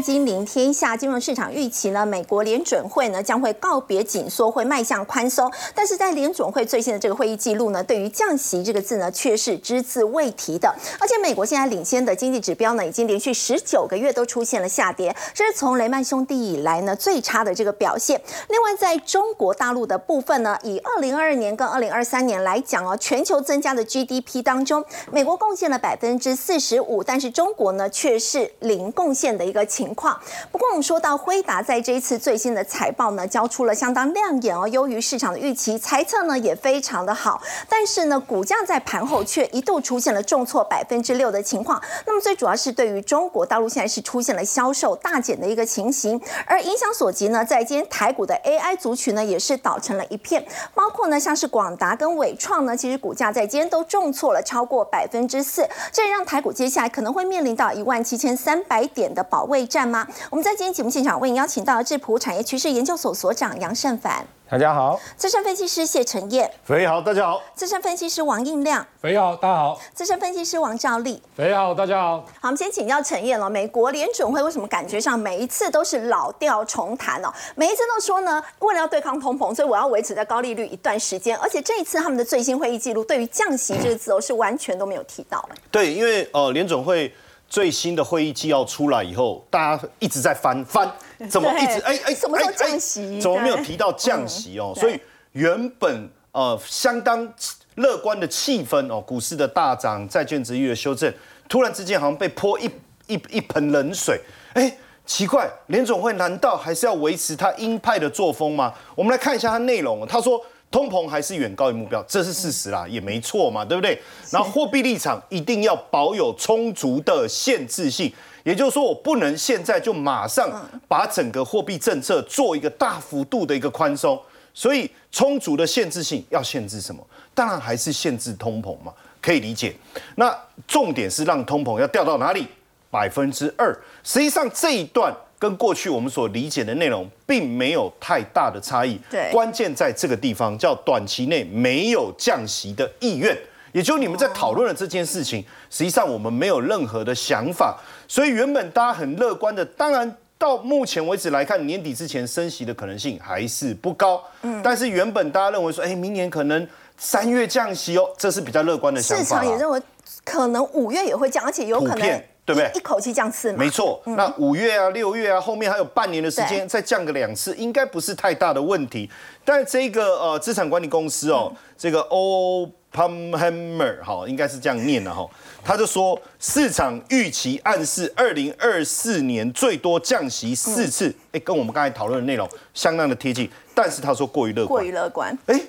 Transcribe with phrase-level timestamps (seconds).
[0.00, 5.50] 金临天下，金融市场预期呢，美国联准会呢将会告别紧缩，会迈向宽松。
[5.74, 10.74] 但是在联准会最新的这个会议记录呢，对于降息这个字呢，却是只字未提的。
[10.98, 18.20] 而且美国现在领先的经济指标呢，已经连续十九个月都出现了下跌，这是从雷曼兄弟以来呢最差的这个表现。
[18.48, 30.16] 另外，在中国大陆的部分呢，以二零二二年跟二零二三年来讲哦，全球增加的 GDP 当中，美国贡献了百分之四十五，但是中国呢却是零贡献的一个情情况。
[30.52, 41.82] 不过我们说到辉达在这一次最新的财报呢，交出了相当亮眼哦，优于市场的预期，猜测呢也非常的好，但是呢股价在盘后却一度出现了重挫百分之六的情况。
[42.06, 60.04] 那么最主要是对于中国大陆现在是出现了销售大减的一个情形，而影响所及呢，在今天台股的 AI 族群呢也是倒成了一片，包括呢像是广达跟伟创呢，其实股价在今天都重挫了超过百分之四，这也让台股接下来可能会面临到一万七千三百点的保卫战吗？
[60.28, 72.18] 我们在今天节目现场为您邀请到智普产业趋势研究所所长杨胜凡，大家好；资深分析师谢承彦，肥好，大家好；资深分析师王应亮，肥好，大家好；资深分析师王兆立，肥好，大家好。
[72.18, 73.48] 好，我们先请教陈燕了。
[73.48, 77.32] 美国联准会为什么感觉上每一次都是老调重弹哦？
[77.54, 81.36] 每一次都说呢，为了要对抗通膨，所以我要维持在高利率一段时间。
[81.38, 85.48] 而且这一次他们的最新会议记录，对于降息这个字哦，是完全都没有提到。
[85.70, 87.14] 对，因为呃，联准会。
[87.50, 90.88] 最新的会议纪要出来以后，大家一直在翻翻，
[91.28, 93.20] 怎么一直哎哎，什么时候降息？
[93.20, 94.72] 怎么没有提到降息哦？
[94.76, 94.98] 所以
[95.32, 97.28] 原本呃相当
[97.74, 101.12] 乐观的气氛哦，股市的大涨，债券值域的修正，
[101.48, 102.70] 突然之间好像被泼一
[103.08, 104.20] 一一盆冷水。
[104.54, 104.72] 哎，
[105.04, 108.72] 奇怪，联总会难道还是要维持他鹰派的作风吗？
[108.94, 110.40] 我们来看一下它内容，他说。
[110.70, 114.00] 通膨还是远高于目标，这是事实啦，也没错嘛，对不对？
[114.30, 118.12] 然后货币立场一定要保有充足的限制性，
[118.44, 120.48] 也就是说，我不能现在就马上
[120.86, 124.16] 把整个货币政策做一个大幅度的一个宽松，
[124.54, 127.04] 所以充足的限制性要限制什么？
[127.34, 129.74] 当然还是限制通膨嘛，可以理解。
[130.14, 130.32] 那
[130.68, 132.46] 重点是让通膨要掉到哪里？
[132.92, 133.76] 百分之二。
[134.04, 135.12] 实际上这一段。
[135.40, 139.00] 跟过去我们所理解的内容并没有太大的差异。
[139.10, 143.34] 对，关键在这个地方，叫短期内没有降息的意愿，
[143.72, 147.80] 也就是你们在讨论的这件事情，实际上我们没有任何的想法。
[148.06, 154.22] 所以原本大家很乐观的，当然到目前为止来看，年底之前升息的可能性还是不高。
[154.42, 156.68] 嗯，但是原本大家认为说，哎，明年可能
[156.98, 159.24] 三月降息哦，这是比较乐观的想法。
[159.24, 159.80] 市场也认为
[160.22, 162.22] 可能五月也会降，而且有可能。
[162.50, 162.70] 对不对？
[162.74, 164.02] 一口气降四，没错。
[164.04, 169.08] 那五月啊、六月啊，后面还有半年的时间，再降个两次，应该不是太大的问题。
[169.44, 175.24] 但这个呃，资产管理公司哦，这个 O Pumhammer 哈，应该是这样念的哈。
[175.62, 183.48] 他就说，市场预期暗示二零二四年最多降息四次，哎，跟我们刚才讨论的内容相当的贴近。
[183.74, 185.38] 但是他说过于乐观，过于乐观。
[185.46, 185.60] 哎，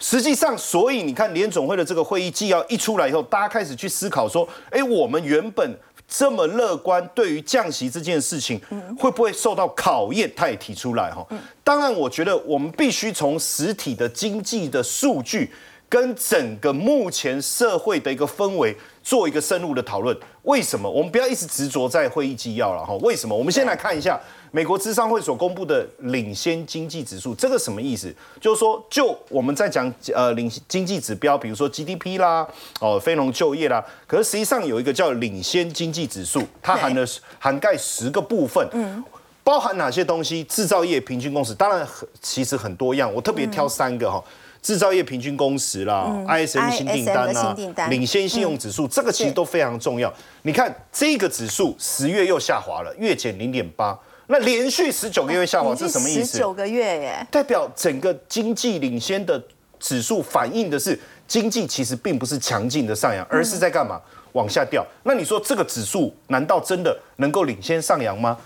[0.00, 5.72] 实际上，所以你看联总会的这个会议纪要一出来以后，大家开始去思考说，哎，我们原本。
[6.08, 8.60] 这么乐观，对于降息这件事情，
[8.98, 10.32] 会不会受到考验？
[10.36, 11.26] 他也提出来哈。
[11.64, 15.50] 当然，我觉得我们必须从实体的经济的数据
[15.88, 20.16] 跟整个目前社会的一个氛围做一个深入的讨论。
[20.42, 20.88] 为什么？
[20.88, 22.94] 我们不要一直执着在会议纪要了哈。
[23.02, 23.36] 为什么？
[23.36, 24.20] 我们先来看一下。
[24.52, 28.14] 美国智商会所公布的领先经济指数，这个什么意思？
[28.40, 32.46] 就是说，就我们在讲呃领经济指标，比如说 GDP 啦，
[32.80, 37.06] 哦非农就业啦，可是实际上有一个叫领先经济指数，它含的
[37.38, 39.04] 涵盖十个部分，嗯，
[39.44, 40.42] 包含哪些东西？
[40.44, 44.22] 制造业平均工时，当然很其实很多样，我特别挑三个哈，
[44.66, 47.56] 制造业平均工时啦，ISM 新订单啦，
[47.88, 50.12] 领先信用指数，这个其实都非常重要。
[50.42, 53.96] 你看这个指数十月又下滑了，月减零点八。
[54.26, 56.32] 那连续十九个月下滑，这是什么意思？
[56.32, 59.40] 十九个月耶，代表整个经济领先的
[59.78, 60.98] 指数反映的是
[61.28, 64.00] 经济其实并不是强劲的上扬，而是在干嘛？
[64.32, 64.84] 往下掉。
[65.04, 68.36] 那你说这个指数难道真的能够领先上扬吗？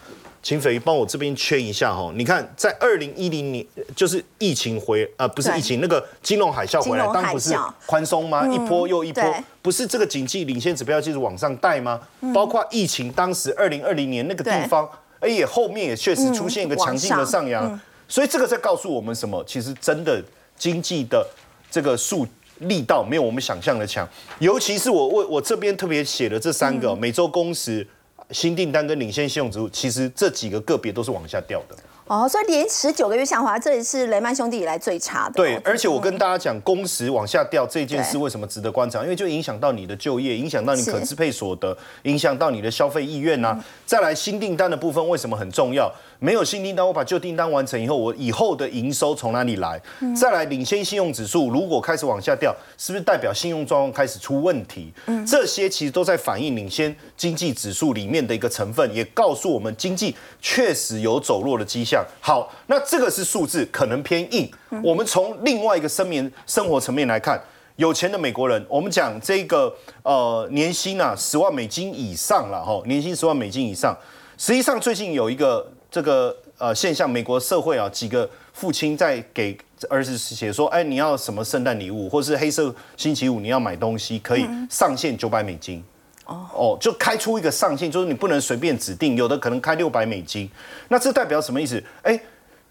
[0.43, 2.13] 请匪帮我这边圈一下哈。
[2.15, 3.65] 你看，在二零一零年，
[3.95, 7.55] 就是疫情回呃不是疫情那个金融海啸回来，当不是
[7.87, 8.47] 宽松吗？
[8.49, 9.23] 一波又一波，
[9.63, 12.01] 不是这个经济领先指标就是往上带吗？
[12.35, 14.89] 包括疫情当时二零二零年那个地方。
[15.21, 17.79] 哎也后面也确实出现一个强劲的上扬，
[18.09, 19.45] 所以这个在告诉我们什么？
[19.47, 20.19] 其实真的
[20.57, 21.23] 经济的
[21.71, 22.27] 这个数
[22.61, 24.09] 力道没有我们想象的强，
[24.39, 27.87] 尤其是我我我这边特别写的这三个每周工时、
[28.33, 31.77] 新订单跟领先信用指数，其实这几个个别都是往下掉的。
[32.07, 35.35] 哦，所以连十九个月下滑，这也是雷曼兄弟以来最差的。
[35.35, 39.01] 对，哦而且我跟大家讲，工时往下掉这件事对为什么值得观察？
[39.05, 43.57] 因为就影响到你的就业，影响到你可支配所得，影响到你的消费意愿呐、
[43.87, 45.89] 再来新订单的部分为什么很重要？
[46.21, 49.81] 没有新订单，我把旧订单完成以后，我以后的营收从哪里来？
[50.15, 54.93] 再来领先信用指数如果开始往下掉，是不是代表信用状况开始出问题？
[55.07, 62.05] 嗯这些其实都在反映领先经济指数里面的一个成分，也告诉我们经济确实有走弱的迹象。
[62.21, 64.51] 好，那这个是数字，可能偏硬。
[64.85, 67.43] 我们从另外一个生面生活层面来看。
[67.77, 73.97] 有钱的美国人，我们讲这个呃年薪啊十万美金以上了哈，年薪十万美金以上。
[74.37, 79.59] 实际上最近有一个这个呃现象，美国社会啊几个父亲在给
[79.89, 85.83] 儿子写说，哎你要什么圣诞礼物，或是黑色星期五你要买东西，可以上限九百美金。
[86.27, 90.49] 哦，就开出一个上限，就是你不能随便指定，有的可能开六百美金。
[90.87, 91.83] 那这代表什么意思？
[92.03, 92.17] 哎，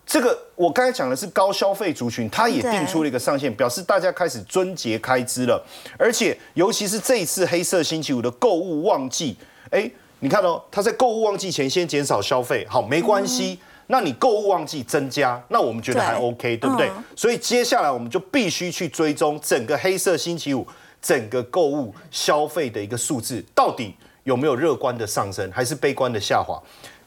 [0.06, 5.62] 这个我刚才讲的是高消费族群，他也定出了一个上限，表示大家开始遵节开支了。
[5.98, 9.36] 而且尤其是这一次黑色星期五的购物旺季，
[9.72, 13.60] 哎，你看哦，他在购物旺季前先减少消费，好，没关系。
[13.88, 16.90] 那你购物旺季增加，那我们觉得还 OK，对不对？
[16.90, 20.66] 嗯所以接下来我们就必须去追踪整个黑色星期五
[21.02, 23.96] 整个购物消费的一个数字，到底
[24.26, 26.62] 有没有乐观的上升，还是悲观的下滑？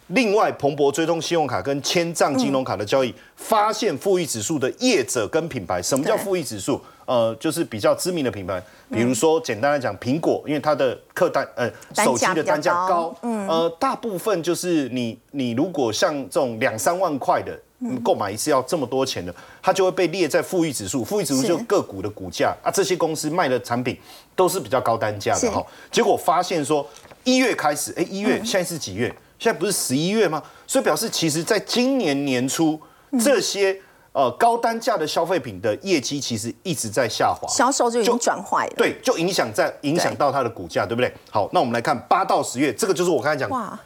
[0.09, 5.81] 另外，彭博追踪信用卡跟千账金融卡的交易，发现富裕指数的业者跟品牌。
[5.81, 6.79] 什么叫对富裕指数？
[7.13, 17.59] 呃，就是比较知名的品牌，比如说简单来讲，苹果，因为它的客单呃手机的单价高嗯，呃，大部分就是你你如果像这种两三万块的。
[18.05, 21.05] 购买一次要这么多钱的，它就会被列在富裕指数。
[21.05, 23.99] 富裕指数是就个股的股价啊，这些公司卖的产品
[24.37, 25.61] 都是比较高单价的哈。
[25.91, 26.89] 结果发现说，
[27.25, 29.13] 一月开始，哎，一月现在是几月？
[29.37, 30.41] 现在不是十一月吗？
[30.65, 32.81] 所以表示其实在今年年初，
[33.21, 33.77] 这些
[34.13, 37.49] 呃高单价的消费品的业绩其实一直在下滑。
[37.49, 38.73] 销售就已经转坏了。
[38.77, 41.13] 对，就影响在影响到它的股价，对不对？
[41.31, 43.79] 好，那我们来看八到十月，这个就是我刚才讲，哇，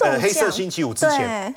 [0.00, 1.54] 呃，黑色星期五之前，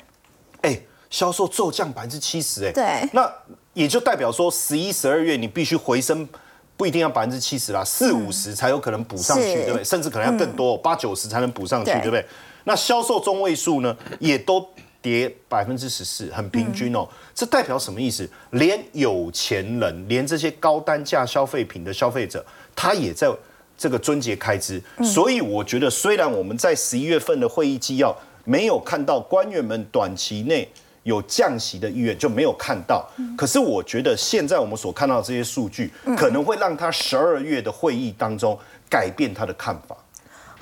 [0.62, 3.32] 哎，销售骤降百分之七十，哎，对那
[3.72, 6.28] 也就代表说十一、十二月你必须回升。
[6.76, 9.84] 不一定要百分之七十啦，四五十才有可能补上去，对不对？
[9.84, 12.26] 甚至可能要更多，八九十才能补上去，对对不对？
[12.64, 14.60] 那销售中位数呢，也都
[15.04, 17.06] 跌百分之十四，很平均哦。
[17.34, 18.26] 这代表什么意思？
[18.52, 22.42] 连有钱人，连这些高单价消费品的消费者，
[22.74, 23.30] 他也在
[23.76, 24.82] 这个春节开支。
[25.02, 30.66] 所以我觉得，虽然我们在十一月份的会议纪要没有看到官员们短期内
[31.02, 33.06] 有降息的意愿，就没有看到。
[33.36, 38.58] 可是我觉得现在我们所看到的这些数据，可能会让他十二月的会议当中
[38.88, 39.94] 改变他的看法。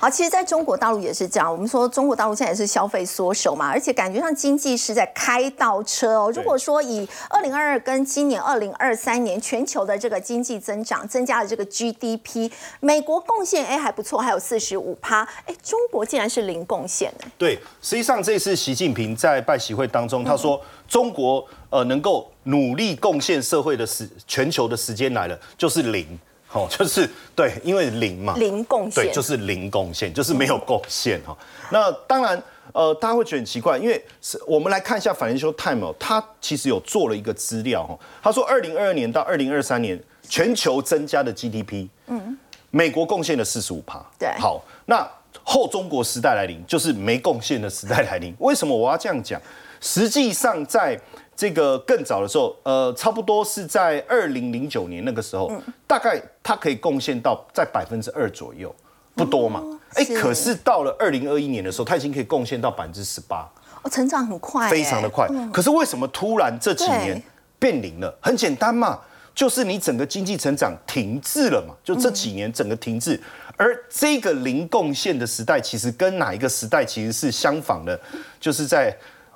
[0.03, 1.49] 好，其实在中国大陆也是这样。
[1.49, 6.31] 我们说中国大陆现在也是消费缩手嘛，而且感觉上经济是在开倒车哦。
[6.35, 12.51] 如果说以二零二二跟今年二零二三年全球的这个经济增长增加了这个 GDP，
[12.81, 17.23] 美国贡献哎还不错，还有四十五趴，哎，中国竟然是零贡献的。
[17.37, 26.19] 对，实际上这次习近平在拜习会当中，他说中国呃能够努力贡献社会的时全球的时间来了，就是零，
[26.53, 31.35] 哦，就是对，因为零嘛，零贡献，对，就是零贡献，就是没有贡献哈。
[31.71, 32.41] 那当然，
[32.71, 37.97] 呃，大家会觉得很奇怪，因为是我们来看一下 Financial Times，哦它其实有做了一个资料哈。
[38.21, 42.37] 他说，二零二二年到二零二三年全球增加的 GDP，嗯，
[42.69, 43.99] 美国贡献了四十五趴。
[44.19, 45.09] 对好，那
[45.43, 48.35] 后中国时代来临，就是没贡献的时代来临。
[48.39, 49.41] 为什么我要这样讲？
[49.81, 50.97] 实际上，在
[51.35, 55.51] 这个更早的时候，呃，差不多是在二零零九年那个时候，
[55.87, 58.73] 大概它可以贡献到在百分之二左右，
[59.15, 59.61] 不多嘛。
[59.95, 63.47] 哎、是可是到了二零二一年的时候，它已经可以贡献到百分之十八，
[63.83, 65.27] 哦，成长很快，非常的快。
[65.51, 67.23] 可是为什么突然这几年对
[67.59, 68.17] 变零了？
[68.21, 68.99] 很简单嘛，
[69.35, 73.19] 就是你整个经济成长停滞了嘛，就这几年整个停滞。
[73.55, 77.99] 而这个零贡献的时代，其实跟哪一个时代其实是相仿的，
[78.39, 78.91] 就是在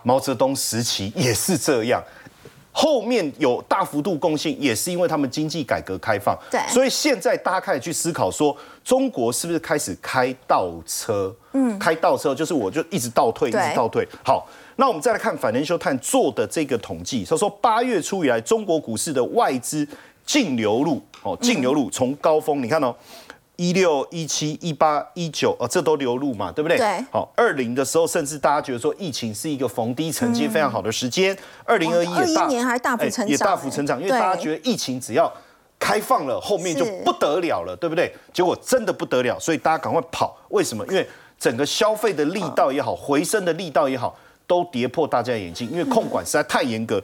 [0.08, 2.02] 毛泽东时期也是这样。
[2.72, 6.38] 后面有大幅度贡献，也是因为他们经济改革开放。
[6.50, 11.36] 对所以现在大家开始去思考说，中国是不是开始开倒车？
[11.52, 14.08] 嗯，开倒车就是我就一直倒退，一直倒退。
[14.24, 14.48] 好，
[14.78, 19.86] 那我们再来看反人修探做的这个统计，他说八月初以来，中国股市的外资
[20.26, 22.96] 净流入，哦，净流入从高峰，你看哦。
[23.58, 26.78] 一六、一七、一八、一九，呃，这都流入嘛，对不对？
[26.78, 31.36] 对好，二零的时候，甚至大家觉得说疫情是一个逢低承接非常好的时间。
[31.66, 35.32] 二零二一也大，21年还大幅哎成长也大幅成长，因为大家觉得疫情只要
[35.80, 38.14] 开放了，后面就不得了了，对不对？
[38.32, 40.38] 结果真的不得了，所以大家赶快跑。
[40.50, 40.86] 为什么？
[40.86, 41.08] 因为
[41.40, 47.02] 整个消费的力道也好，回升的力道也好，都跌破大家眼镜，因为控管实在太严格，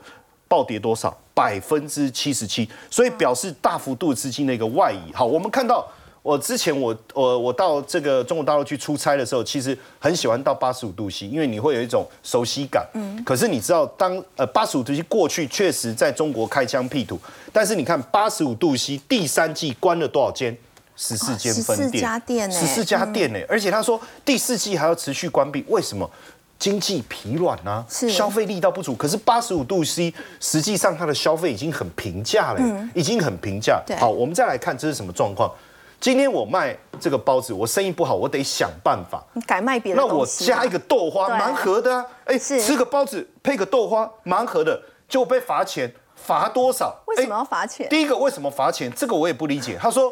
[0.48, 1.18] 暴跌多少？
[1.34, 5.12] 百分之七十七，所以表示大幅度资金的一个外移。
[5.12, 5.84] 好，我们看到。
[6.24, 12.88] 我之前我我我到这个中国大陆去出差的时候，其实很喜欢到八十五度 C，因为你会有一种熟悉感。
[12.94, 13.22] 嗯。
[13.26, 17.20] 可是你知道，当呃八十五度 C 过去，确实在中国开疆辟土。
[17.52, 20.58] 但是你看八十五度 C 第三季关了多少间？
[20.96, 21.88] 十四间分店。
[21.88, 26.10] 十四家店十四家店呢，而且他说第四季还要持续关闭，为什么？
[26.60, 28.96] 经济疲软啊，消费力道不足。
[28.96, 33.84] 可是八十五度 C 实际上它的消费已经很平价了，已经很平价。
[34.00, 35.52] 好，我们再来看这是什么状况。
[36.04, 42.06] 今天我卖这个包子，我生意不好，我得想办法改卖别的那我加一个豆花，蛮合的啊。
[42.26, 46.94] 哎，吃个包子配个豆花，蛮合的，就被罚钱，罚多少？
[47.08, 47.88] 为什么要罚钱？
[47.88, 48.92] 第一个为什么罚钱？
[48.94, 49.78] 这个我也不理解。
[49.80, 50.12] 他说，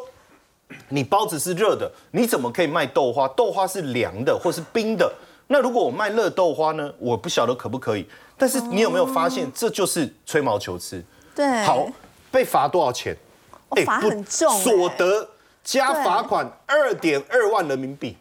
[0.88, 3.28] 你包子是热的，你怎么可以卖豆花？
[3.28, 5.12] 豆花是凉的或是冰的。
[5.48, 6.90] 那如果我卖热豆花呢？
[6.98, 8.08] 我不晓得可不可以。
[8.38, 11.04] 但是你有没有发现，这就是吹毛求疵？
[11.34, 11.62] 对。
[11.64, 11.86] 好，
[12.30, 13.14] 被罚多少钱？
[13.84, 15.28] 罚很重，所得。
[15.64, 18.16] 加罚款二点二万人民币，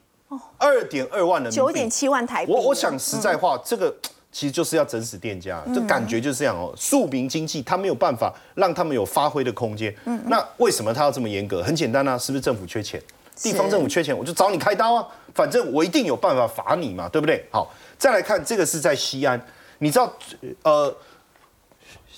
[0.57, 2.51] 二点二万人民币，九点七万台币。
[2.51, 3.93] 我我想实在话，这个
[4.31, 6.71] 其实就是要整死店家，这感觉就是这样哦。
[6.77, 9.93] 庶民经济他没有办法让他们有发挥的空间。
[10.05, 11.63] 嗯，那为什么他要这么严格？
[11.63, 13.01] 很简单啊，是不是政府缺钱？
[13.37, 17.43] 地方政府缺钱，我就找你开刀啊，反正我一定有办法罚你嘛，对不对？
[17.51, 19.43] 好，再来看这个是在西安，
[19.79, 20.13] 你知道
[20.61, 20.95] 呃，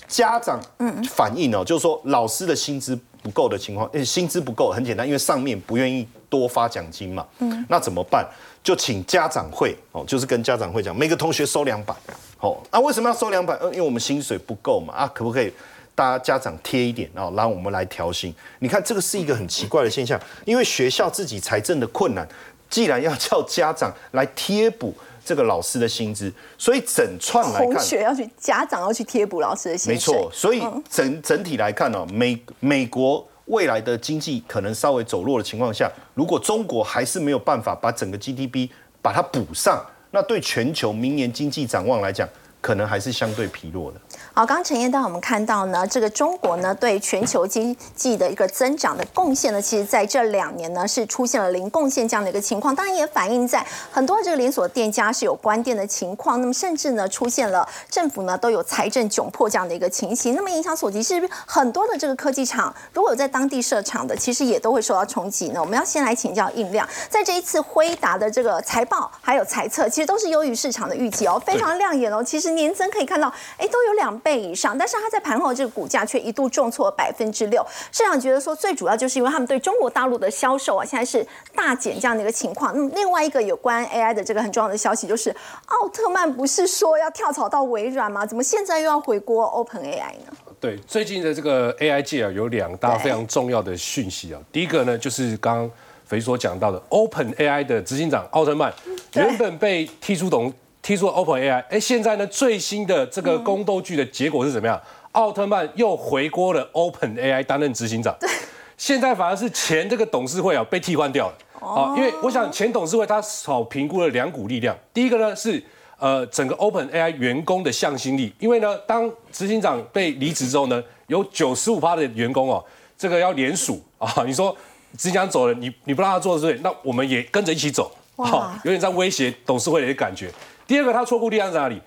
[0.06, 0.60] 家长
[1.08, 2.98] 反映哦，就是说老师的薪资。
[3.24, 7.26] 不够的情况，呃，薪资不够，很简单，因为上面不愿意多发奖金嘛。
[7.38, 8.22] 嗯，那怎么办？
[8.62, 11.94] 就请家长会哦，就是跟家长会讲，每个同学收两百。
[12.40, 13.54] 哦，那为什么要收两百？
[13.54, 14.92] 呃，因为我们薪水不够嘛。
[14.92, 15.50] 啊，可不可以
[15.94, 18.34] 大家家长贴一点，然后让我们来调薪？
[18.58, 22.28] 你看，这个是一个很奇怪的现象，因为学校自己财政的困难，
[22.68, 24.94] 既然要叫家长来贴补。
[25.24, 30.10] 这个老师的薪资，所以整串来看，同学要去，家长要去贴补老师的薪资。
[30.12, 38.68] 没错，所以整整体来看呢，美美国未来的经济可能稍微走弱的情况下，如果中国还是没有办法把整个 GDP
[39.00, 42.28] 把它补上，那对全球明年经济展望来讲，
[42.64, 44.00] 可能还是相对疲弱的。
[44.32, 65.60] 好，刚刚陈燕带我们看到呢，这个中国呢对全球经济的一个增长的贡献呢，其实在这两年呢是出现了零贡献这样的一个情况，当然也反映在很多这个连锁店家是有关店的情况，那么甚至呢出现了政府呢都有财政窘迫这样的一个情形，那么影响所及是不是很多的这个科技厂如果有在当地设厂的，其实也都会受到冲击呢？
[65.60, 74.14] 我们要先来请教应亮，在这一次辉达的这个财报还有财测，其实都是优于市场的预期哦，非常亮眼哦，其实年增可以看到，哎，都有两。
[74.20, 77.66] 倍以上，但是它在盘后这个股价却一度重挫百分之六。
[77.90, 82.72] 市场觉得说，最主要就是因为他们对中国大陆的销售啊，现在是大减这样的一个情况。
[82.74, 85.34] 那么另外一个有关 AI 的这个很重要的消息，就是
[85.66, 88.24] 奥特曼不是说要跳槽到微软吗？
[88.24, 90.32] 怎么现在又要回国 Open AI 呢？
[90.60, 94.40] 对，最近的这个 AI 界啊，有两大非常重要的讯息啊。
[94.52, 95.70] 第一个呢，就是刚刚
[96.06, 98.72] 肥所讲到的 Open AI 的执行长奥特曼，
[99.14, 100.54] 原本被踢出董。
[100.84, 104.78] 踢出 Open AI，哎，现在呢最新的这个宫斗剧的结果是怎么样？
[105.12, 108.14] 奥特曼又回锅了 Open AI 担任执行长。
[108.20, 108.28] 对，
[108.76, 111.34] 现在反而是前这个董事会啊被替换掉了。
[111.60, 115.62] 哦，因为我想前董事会他少评估了两股力量，第一个呢是
[115.98, 122.62] 呃整个 Open AI 员工的向心力，因为呢当执行长被离职之后呢，有九十五趴的员工哦，
[122.98, 123.80] 这个要联署。
[123.96, 124.54] 啊，你说
[124.98, 130.30] 执行长走了，你你不让他做对，那我们也跟着一起走，好，有点在威胁董事会的感觉。
[130.66, 131.80] 第二个，他错过力量在哪里？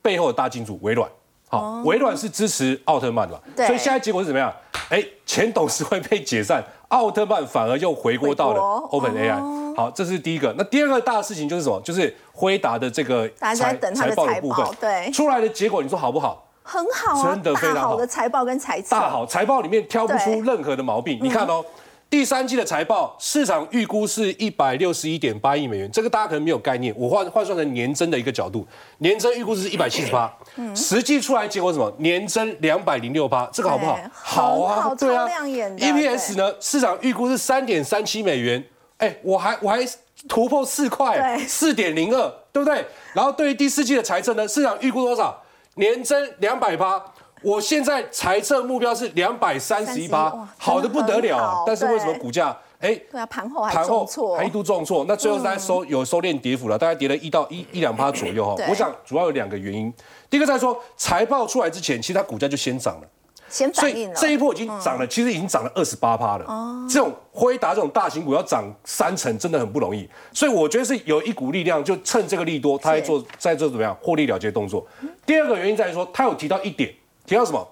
[0.00, 1.08] 背后的大金主微软，
[1.48, 4.52] 好，微软是支持奥特曼的，所以现在结果是怎么样？
[4.88, 8.60] 哎，前董事会被解散，奥特曼反而又回锅到了
[8.90, 9.76] Open AI。
[9.76, 10.52] 好，这是第一个。
[10.58, 11.80] 那第二个大事情就是什么？
[11.82, 16.44] 就是辉达的这个财财报的部分，对，出来的结果你说好不好？
[16.64, 21.20] 很好啊，真的非常好的财报跟财大好，财报里面挑不出任何的毛病。
[21.22, 21.64] 你看哦。
[22.12, 26.94] 第三季的财报市场预估是一百六十一点八亿美元，这个大家可能没有概念。
[26.94, 30.30] 我换换算成年增的一个角度，年增预估是一百七十八，
[30.76, 31.90] 实际出来结果什么？
[32.00, 33.98] 年增两百零六八，这个好不好？
[34.12, 35.26] 好啊，对啊。
[35.26, 36.54] EPS 呢？
[36.60, 38.62] 市场预估是三点三七美元，
[38.98, 39.78] 哎，我还我还
[40.28, 42.84] 突破四块，四点零二，对不对？
[43.14, 45.42] 然后对于第四季的财政呢，市场预估多少？
[45.76, 47.02] 年增两百八。
[47.42, 51.64] 我现在财测目标是两百三十一趴，好的不得了。
[51.66, 52.94] 但是为什么股价哎？
[53.10, 54.06] 对啊，盘后还盘后
[54.36, 58.54] 还一度重挫，那最后在收有收敛跌幅了，大概跌了一到一一两趴左右哈。
[58.68, 59.92] 我想主要有两个原因，
[60.30, 63.08] 第一个在说财报出来之前，其实它股价就先涨了。
[63.48, 66.44] 先所以反应了这一波已经涨了，其实已经涨了二十八趴了。
[66.46, 70.08] 哦，这种辉达这种大型股要涨三成，真的很不容易。
[70.32, 74.86] 所以我觉得是有一股力量，就趁这个利多，他在做在做怎么样获利了结动作。
[75.26, 76.90] 第二个原因在于说，他有提到一点，
[77.32, 77.66] 提到什么？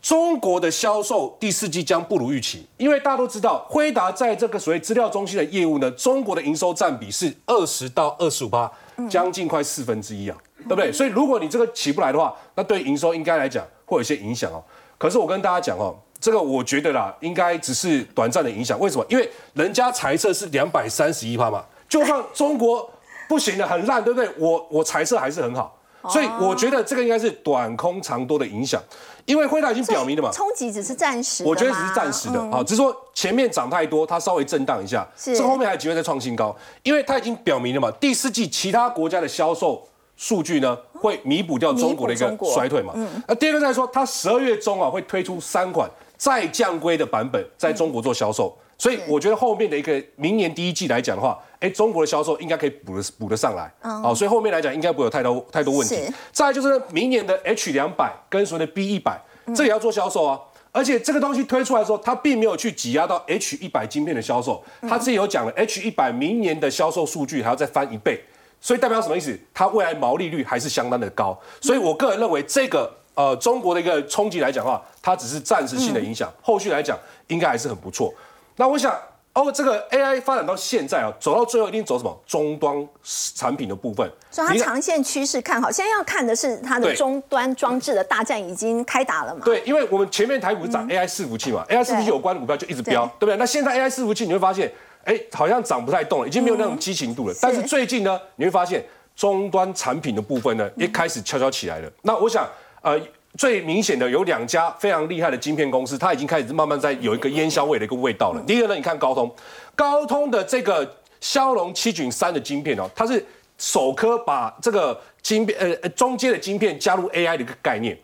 [0.00, 8.70] 中国的销售第四季将不如预期，因为大家都知道，辉达在这个所谓资料中心的业务呢，中国的营收占比是二十到二十五趴，
[9.10, 10.92] 将近快四分之一啊，对不对？
[10.92, 14.62] 所以如果你这个起不来的话，那对营收应该来讲会有一些影响哦。
[14.98, 18.78] 可是我跟大家讲哦，这个我觉得啦，应该只是短暂的影响。
[18.78, 19.04] 为什么？
[19.08, 22.88] 因为人家财测是两百三十一趴嘛，就算中国
[23.28, 24.28] 不行的很烂，对不对？
[24.38, 25.76] 我我财测还是很好。
[26.08, 28.82] 所以我觉得这个应该是短空长多的影响，
[29.24, 35.36] 因为辉达已经表明了嘛，冲击只是暂时的，我觉得只是暂时的啊，只是说前面涨太多，它稍微震荡一下，是。
[35.36, 42.92] 这后面还有机会再创新高，因为它已经表明了嘛，第四季其他国家的销售数据呢会弥补掉中国的一个衰退嘛。
[43.26, 55.96] 那第二个再说，它十二月中啊会推出三款再降规的版本在中国做销售，所以我觉得后面的一个明年第一季来讲的话，哎，中国的销售应该可以补得补得上来，好，所以后面来讲应该不会有太多太多问题。
[56.32, 59.20] 再来就是明年的 H 两百跟所谓的 B 一百，
[59.54, 60.40] 这也要做销售啊。
[60.74, 68.24] 而且这个东西推出来的时候，它并没有去挤压到 H 一百晶片的销售，它自己有讲了，H 一百明年的销售数据还要再翻一倍，
[68.58, 69.38] 所以代表什么意思？
[69.52, 71.38] 它未来毛利率还是相当的高。
[71.60, 76.98] 所以我个人认为这个呃中国的一个冲击来讲的话，它只是暂时性的影响，后续来讲
[77.28, 78.12] 应该还是很不错。
[78.56, 78.96] 那我想。
[79.34, 82.86] 哦，这个 AI 发展到现在啊，走到最后一定走什么终端
[83.34, 84.06] 产品的部分。
[84.30, 89.40] 所以它你长线趋势看好，现在要看的是它的对终端装置的大战已经开打了嘛？
[89.42, 93.36] 对，因为我们前面台股是涨 AI 伺服器嘛、a i 伺服器有关的股票就一直飙，对不对？
[93.38, 94.70] 那现在 AI 伺服器你会发现，
[95.04, 97.34] 哎，好像涨不太动了，已经没有那种激情度了。
[97.40, 98.84] 但是最近呢，你会发现
[99.16, 101.90] 终端产品的部分呢，也开始悄悄起来了。
[102.02, 102.46] 那我想，
[102.82, 103.00] 呃。
[103.38, 108.42] 最明显的有两家非常厉害的晶片公司，它已经开始慢慢在有一个烟硝味的一个味道了。
[108.46, 109.34] 第一个呢，你看高通，
[109.74, 113.24] 高通的这个骁龙七准三的晶片哦，它是
[113.56, 117.98] 首颗把这个晶片呃呃中阶的晶片加入 AI 的一个概念。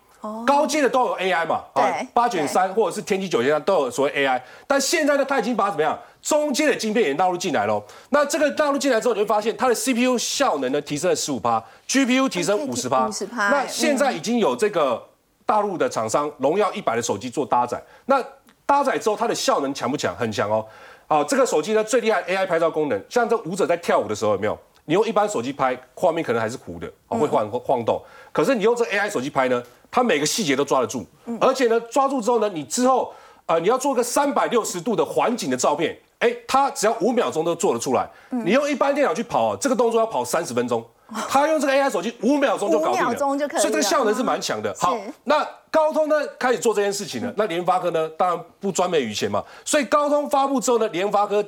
[0.44, 7.80] 高阶的都有 AI 嘛，啊对八卷三或者是天玑九千三都有所谓 AI，但现在呢，它已经把怎么样中阶的晶片也纳入进来喽。
[8.10, 15.00] 那这个纳入进来之后，你会发现它的 CPU 效能呢提升了十五趴，GPU 提升五十趴，50%那现在已经有这个
[15.48, 18.22] 大陆的厂商荣耀一百的手机做搭载，那
[18.66, 20.14] 搭载之后它的效能强不强？
[20.14, 20.62] 很强哦。
[21.06, 24.58] 啊，这个手机呢最厉害 AI 拍照功能，像这舞者在跳舞的时候有没有？
[24.84, 27.98] 你用一般手机拍，画面可能还是糊的，哦，会晃晃动。
[28.30, 31.06] 可是你用这 AI 手机拍呢，它每个细节都抓得住，
[31.40, 33.10] 而且呢，抓住之后呢，你之后
[33.46, 38.06] 呃，你要做个三百六十度的环景的照片，哎，它只要五秒钟都做得出来。
[38.28, 40.84] 你用一般电脑去跑，这个动作要跑三十分钟，
[41.28, 44.74] 它用这个 AI 手机五秒钟就搞定了，五秒钟就可以所以这个效能是蛮强的。
[44.78, 51.44] 好，那高通呢开始做这件事情了， 那联发科呢，当然不专美于前嘛，所以高通发布之后呢，联发科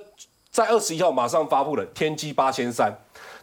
[0.51, 2.93] 在二十一号马上发布了天玑八千三。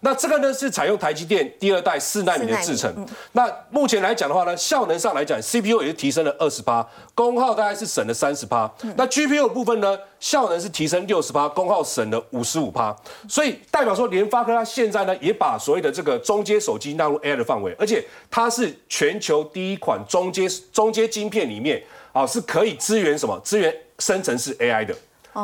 [0.02, 2.94] 那这个呢是采用台积电第二代四纳米的制程。
[3.32, 8.72] 那目前来讲的话呢，效能上来讲，CPU 也是提升了二十趴，功耗大概是省了三十趴。
[8.96, 12.96] 那 GPU 部分呢，效能是提升六十趴，功耗省了五十五趴。
[13.28, 21.82] 所以代表说，联发科它现在呢也把所谓的这个中阶手机纳入 AI 的范围，而且它是全球第一款中阶中阶晶片里面
[22.12, 23.40] 啊是可以支援什么？
[23.44, 24.96] 支援生成式 AI 的。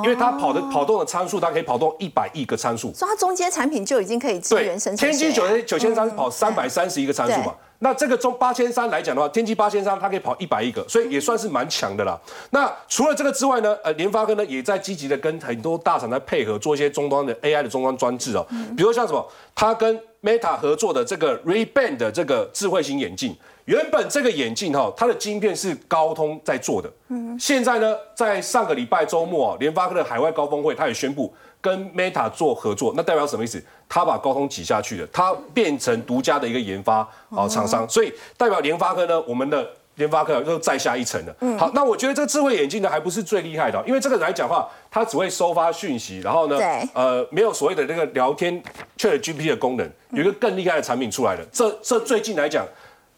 [0.03, 7.53] 因为它跑的跑动的参数，它可以跑动一百亿个参数，所以它中间产品就已经可以支对援生，成天玑九千九千三跑三百三十一个参数嘛？
[7.79, 12.17] 那这个中八千三来讲的话，天玑八千三它可以跑一百亿个，所以也算是蛮强的啦。
[12.51, 18.45] 那除了这个之外呢，呃，联发科呢也在积极的跟很多大厂在配合，做一些终端的 AI 的终端专制哦，
[18.77, 23.35] 比如像什么，它跟 Meta 合作的这个 Ray-Ban 的这个智慧型眼镜。
[23.65, 33.63] 原本这个眼镜哈，它的晶片是高通在做的，嗯现在呢，在上个礼拜周末啊，联发科的海外高峰会，它也宣布跟 Meta 做合作，那代表什么意思？
[33.87, 41.57] 它把高通挤下去了，它变成独家的一个研发啊厂商，所以代表联发科呢，我们的联发科又再下一层了。
[41.57, 48.61] 好，那我觉得这个智慧眼镜呢，还不是最厉害的哦，因为这个来讲的话，它只会收发讯息，然后呢对，呃，没有所谓的那个聊天
[48.97, 51.45] Chat GPT 的功能，有一个更厉害的产品出来了。
[51.53, 52.65] 这这最近来讲。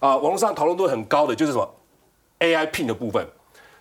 [0.05, 1.67] 啊、网络上讨论度很高的就是什么
[2.39, 3.25] AI Pin 的部分，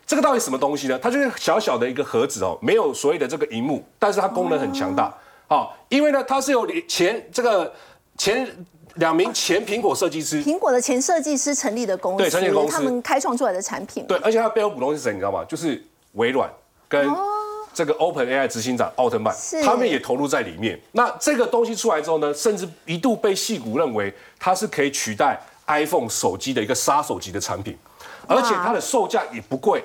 [0.07, 0.99] 这个到底什么东西呢？
[0.99, 5.15] 它就是小小的一个盒子哦，没有所谓的这个荧幕，但是它功能很强大。
[5.47, 7.71] 好、因为呢，它是由前这个
[8.17, 8.49] 前
[8.95, 15.45] 两名前苹果设计师，苹果的前设计师成立的公司，对成立公司他们开创出来的产品，对，而且它背后股东是谁，你知道吗？
[15.45, 16.49] 就是微软
[16.89, 17.07] 跟
[17.75, 20.81] 这个 Open AI 执行长奥特曼是，他们也投入在里面。
[20.93, 27.79] 那这个东西出来之后呢，甚至一度被戏股认为它是可以取代 iPhone 手机的一个杀手级的产品。
[28.27, 29.85] 而且它的售价也不贵。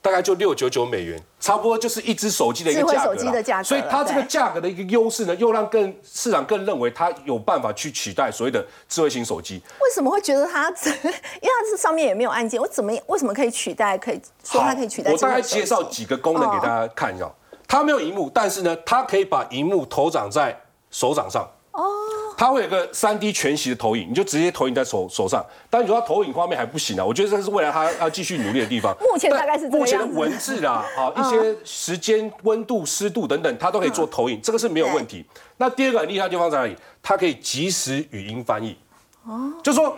[0.00, 3.64] 大概就六九九美元，差不多就是一只手机的一个价格了。
[3.64, 9.60] 所以它这个价格的一个优势呢，又让更市场更认为它有办法去取代所谓的智慧型手机。
[9.80, 10.68] 为什么会觉得它？
[10.68, 13.98] 因为它这上面也没有按键，我怎么为什么可以取代？
[13.98, 15.10] 可以说它可以取代？
[15.10, 17.28] 我大概介绍几个功能给大家看一下。
[17.66, 20.56] 它没有荧幕，但是呢，它可以把荧幕投掌在
[20.92, 21.46] 手掌上。
[21.82, 22.34] 哦。
[22.36, 25.44] 它会有个三 D 全息的投影，你就直接投影在手手上。
[25.68, 28.96] 但你说它投影画面还不行啊，我觉得这是未来它要继续努力的地方。
[29.02, 35.24] 目前大概是目前的文字啊， 啊一些时间、温度、湿度等等，它都可以做投影，这个是没有问题。
[35.56, 36.76] 那第二个很厉害的地方在哪里？
[37.02, 38.76] 它可以即时语音翻译。
[39.24, 39.52] 哦。
[39.62, 39.96] 就说，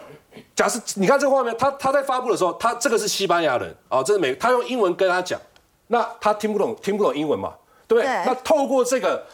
[0.57, 5.39] 假设你看这个画面，他他在发布的时候，他这个是西班牙人啊，这是美，他用英文跟他讲，
[5.89, 7.53] 那他听不懂，听不懂英文嘛，
[7.87, 8.11] 对不对？
[8.25, 9.27] 那透过这个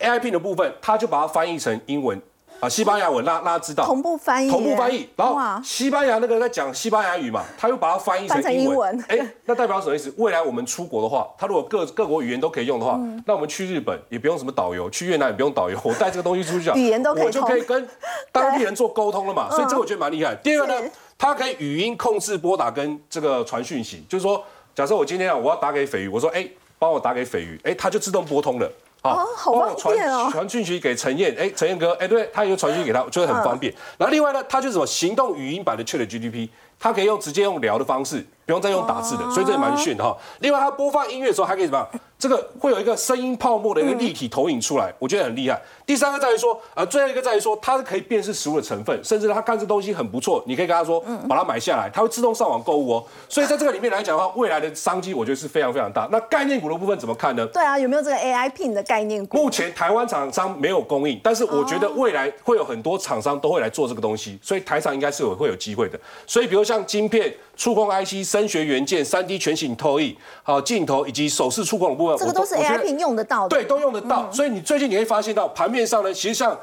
[0.00, 2.20] AI P 的部分，他就把它翻译成英文。
[2.60, 10.12] 啊，西班牙文，让让他知道同步翻译，同步翻译，然后西班牙那个在讲西班牙语嘛，他又把它翻译成英文，哎，那代表什么意思？
[10.16, 17.88] 未来我们出国的话，他如果各各国语言都可以用的话，那我们去日本也不用什么导游，去越南也不用导游，我带这个东西出去，语言都可以，我就可以跟
[18.32, 19.48] 当地人做沟通了嘛。
[19.50, 20.34] 所以这个我觉得蛮厉害。
[20.42, 24.42] 第二个呢，它可以语音控制拨打跟这个传讯息，就是说，
[24.74, 26.44] 假设我今天啊，我要打给斐鱼，我说，哎，
[26.76, 28.68] 帮我打给斐鱼，哎，它就自动拨通了。
[29.02, 30.28] 哦，好方便哦！
[30.30, 33.72] 传讯息给陈燕，哎，陈燕哥，哎，对，他有传讯给他，就会很方便。
[33.96, 36.48] 然后另外呢，他就是什么行动语音版的 ChatGPT，
[36.80, 40.16] 他可以用直接用聊的方式，不用再用打字的，所以这也蛮炫的哈。
[40.38, 42.00] 另外，它播放音乐的时候还可以怎么样？
[42.18, 45.60] 这个会有一个声音泡沫的一个立体投影出来，我觉得很厉害。
[45.84, 53.04] 第三个在于说，呃，最后一个在于说，它是可以辨识食物的成分，甚至它看这东西很不错，你可以跟他说，把它买下来，它会自动上网购物哦。
[53.28, 56.08] 所以在这个里面来讲的话，未来的商机我觉得是非常非常大。
[56.10, 57.46] 那概念股的部分怎么看呢？
[57.52, 59.36] 对啊，有没有这个 AI Pin 的概念股？
[59.36, 66.00] 目前台湾厂商没有供应，但是我觉得未来会有很多厂商都会来做这个东西，所以台厂应该是有会有机会的。
[66.26, 67.32] 所以比如像晶片。
[67.58, 73.48] 触控 IC、声学元件、三 D 全景投影、好镜头以及手势触控的部分，这个都是 AI 屏用得到的。
[73.48, 74.30] 对，都用得到。
[74.30, 76.56] 所以你最近你会发现到盘面上呢，其实像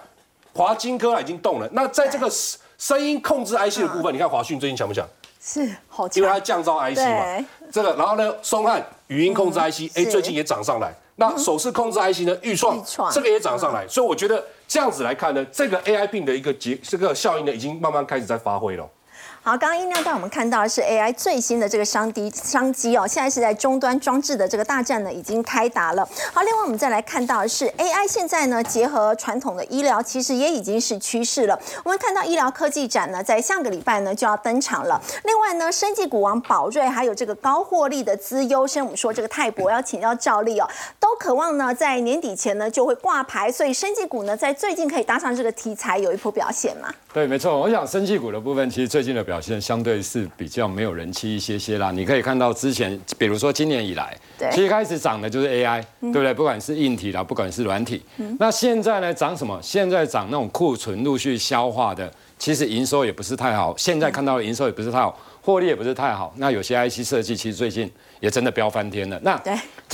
[0.54, 1.70] 华金科已经动了。
[1.74, 2.32] 那在这个
[2.78, 5.06] 声音控制 IC 的部分，你看华讯最近强不强？
[5.42, 6.22] 是，好强。
[6.22, 7.46] 因为它降噪 IC 嘛。
[7.72, 10.94] 这个，然后呢，松汉语音控制 IC，哎，最近也涨上来。
[11.18, 13.88] 那手势控制 IC 呢，预创这个也涨上来。
[13.88, 18.90] 所以我觉得这样子来看呢，这个 AI 病的一个结这个效应呢，已经慢慢开始在发挥了。
[19.48, 26.04] 好，刚刚音量带我们看到的是 AI 最新的这个商机商机哦，现在是在终端装置的这个大战呢已经开打了。
[26.34, 31.60] 好，另外我们再来看到的是 AI 现在呢结合传统的医疗，其实也已经是趋势了。
[31.84, 35.00] 我们看到医疗科技展呢在下个礼拜呢就要登场了。
[35.26, 40.68] 另外呢，生技股王宝瑞还有这个高获利的资优生，我们说这个泰博要请教赵丽哦，
[41.00, 46.92] 都渴望呢在年底前呢就会挂牌，所以生技股呢在最近可以搭上这个题材有一波表现嘛？
[47.14, 49.35] 对，没错，我想生技股的部分其实最近的表。
[49.36, 51.92] 表现相对是比较没有人气一些些啦。
[51.92, 54.18] 你可以看到之前，比如说今年以来，
[54.50, 56.34] 其实开始涨的就是 AI，对不对？
[56.34, 58.02] 不管是硬体啦，不管是软体。
[58.40, 59.60] 那现在呢，涨什么？
[59.62, 63.76] 现在涨那种库存陆续消化的，其实营收也不是太好。
[63.76, 66.34] 现在看到的营收也不是太好，获利也不是太好。
[66.38, 67.92] 那有些 IC 设计其实最近。
[68.22, 69.20] 也真的飙翻天了。
[69.22, 69.40] 那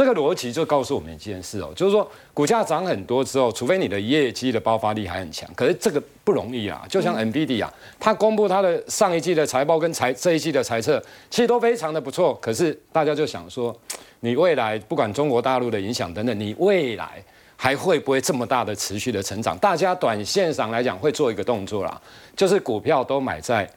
[0.02, 6.84] 这个逻辑就告诉我们一件事哦，就是说股价涨很多之后，除非你的业绩的爆发力还很强，可是这个不容易啊。
[6.90, 12.34] 就像 NVIDIA，它公布它的上一季的财报跟财这一季的财测，其实都非常的不错。
[12.42, 13.80] 可是大家就想说，
[14.22, 17.24] 你未来不管中国大陆的影响等等，你未来
[17.56, 19.56] 还会不会这么大的持续的成长？
[19.60, 22.02] 大家短线上来讲会做一个动作啦，
[22.36, 23.72] 就是股票都买在。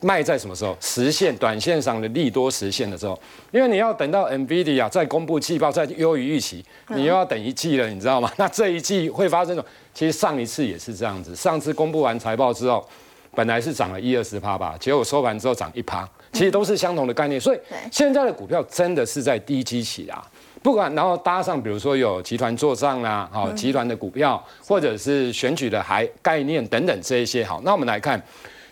[0.00, 3.18] 卖在什么时候实现短线上的利多实现的时候？
[3.50, 8.30] 因为你要等到 NVIDIA 再公布季报再优于预期，你又要等一季了，你知道吗？
[8.38, 9.66] 那这一季会发生什么？
[9.92, 12.86] 其实上一次也是这样子，上次公布完财报之后，
[13.34, 17.40] 本来是涨了一二十趴吧，结果收盘之后涨一趴，其实都是相同的概念。
[17.40, 17.58] 所以
[17.92, 20.24] 现在的股票真的是在低基期啊，
[20.62, 28.20] 不管然后搭上比如说有集团做账啦，好集团的股票，或者是选举的还概念等等这一些好，那我们来看。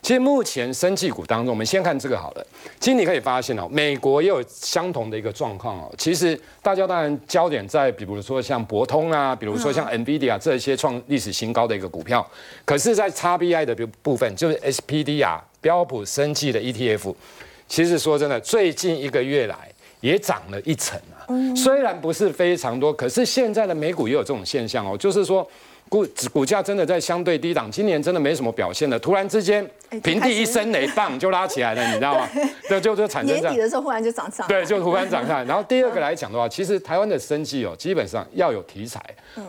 [0.03, 2.45] 其实目前生技股当中，我们先看这个好了。
[2.81, 5.95] 其实你可以发现哦，美国也有相同的一个状况哦。
[5.97, 12.29] 其实大家当然焦点在，比如说像博通啊，比如说像 NVIDIA 这些创历史新高的一个股票。
[12.65, 17.15] 可是，在 XBI 的部分，就是 SPD 啊，标普生技的 ETF，
[17.69, 21.23] 其实说真的，最近一个月来也涨了一成啊。
[21.55, 25.49] 虽然不是非常多，可是现在的美股也有这种现象哦，就是说。
[25.89, 29.69] 股股价真的在相对低档，今年真的没什么表现了，突然之间
[30.03, 32.27] 平地一声雷， 棒就拉起来了，你知道吗？
[32.67, 35.45] 对，就就产生年底的时候忽然就涨上，对，就突然涨上来。
[35.49, 38.99] 然后第二个来讲的话，其实台湾的生计哦，基本上要有题材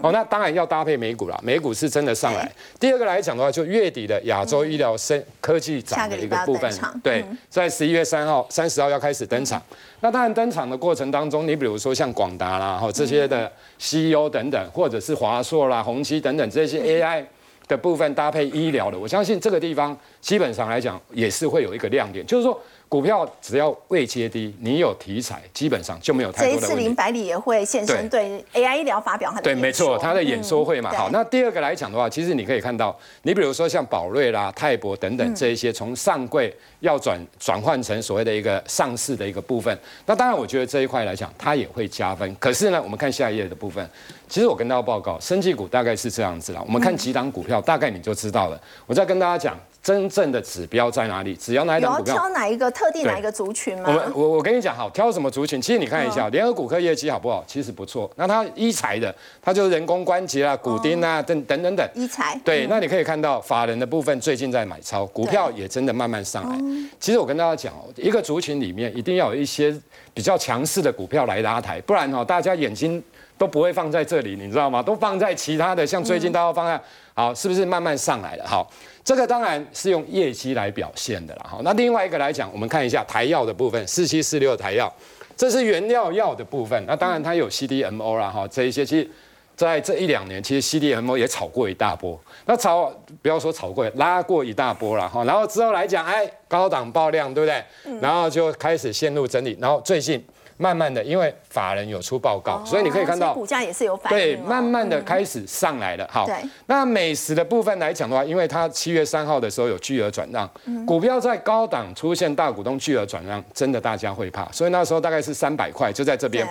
[0.01, 2.51] 哦，那当然要搭配美股了，美股是真的上来。
[2.77, 6.69] 第二个来讲的话，就月底的亚洲医疗生科技展的一个部分，
[7.01, 9.61] 对，在十一月三号、三十号要开始登场。
[10.03, 17.23] 那当然登场的过程当中，你比如说像广达啦，哈这些的 CEO 等等，或者是华硕啦、宏基等等这些 AI
[17.69, 22.59] 的部分搭配医疗的，我相信这个地方基本上来讲也是会有一个亮点，就是说。
[22.93, 30.91] 股票只要未接低，你有题材，基本上就没有太多的这一次林百里也会现身对 AI 医疗发表他的对，没错，他的演说会嘛。
[30.91, 39.75] 好，那第二个来讲的话，其实你可以看到，你比如说像宝瑞啦、泰博等等这一些，从上柜要转转换成所谓的一个上市的一个部分，
[40.05, 42.35] 那当然我觉得这一块来讲，它也会加分。
[42.35, 43.83] 可是呢，我们看下一页的部分，
[44.29, 46.61] 其实我跟大家报告，生技股大概是这样子啦。
[46.63, 48.61] 我们看几档股票，大概你就知道了。
[48.85, 49.57] 我再跟大家讲。
[49.83, 51.35] 真正的指标在哪里？
[51.35, 53.83] 只要哪一档股票，挑哪一个特定哪一个族群吗？
[53.87, 55.61] 我们我我跟你讲，好，挑什么族群？
[55.61, 57.43] 其实你看一下，联合骨科业绩好不好？
[57.45, 58.09] 其实不错。
[58.15, 61.85] 那它医材的，它就是人工关节啊、骨钉啊等等等等。
[61.93, 62.39] 医材。
[62.45, 66.57] 对，那你可以看到法人的部分最近在买超，股票也真的慢慢上来。
[66.97, 69.77] 其实我跟大家讲哦，一个族群里面一定要有一些
[70.13, 73.01] 比较强势的股票来拉抬，不然哦，大家眼睛
[73.37, 74.81] 都不会放在这里，你知道吗？
[74.81, 76.79] 都放在其他的，像最近大家放在
[77.13, 78.45] 好，是不是慢慢上来了？
[78.47, 78.71] 好。
[79.05, 81.45] 这个当然是用业绩来表现的啦。
[81.49, 84.89] 好，那另外一个来讲，我们看一下台药的部分，四七四六台药，
[85.35, 86.81] 这是原料药的部分。
[86.87, 89.09] 那当然它有 CDMO 啦，哈，这一些其实
[89.55, 92.19] 在这一两年，其实 CDMO 也炒过一大波。
[92.45, 95.23] 那炒不要说炒过，拉过一大波了哈。
[95.23, 97.99] 然后之后来讲，哎，高档爆量，对不对？
[97.99, 99.57] 然后就开始陷入整理。
[99.59, 100.23] 然后最近。
[100.55, 104.17] 慢慢的，因为法人有出报告，所以你可以看到股价也是有反应。
[104.17, 106.07] 对，慢慢的开始上来了。
[106.09, 106.29] 好，
[106.67, 110.47] 那美食的部分来讲的话，因为它七月三号的时候有巨额转让，
[110.85, 116.47] 股票在高档出现大股东巨额转让，真的大家会怕，所以那时候大概是三百块，就在这边。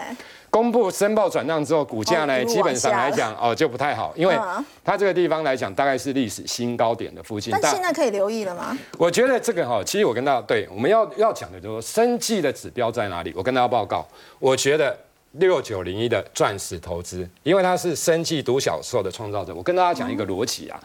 [0.53, 4.39] 公布申报转让之后，股价呢基本上来讲哦就不太好，因为
[4.85, 7.51] 它这个地方来讲大概是历史新高点的附近。
[7.63, 8.77] 但现在可以留意了吗？
[8.99, 13.33] 我觉得这个哈，其实我跟大家对我们要要讲的就是生计的指标在哪里？
[13.35, 14.07] 我跟大家报告，
[14.39, 14.95] 我觉得
[15.33, 19.55] 六九零一的钻石投资，因为它是生计独角兽的创造者。
[19.55, 20.79] 我跟大家讲一个逻辑啊。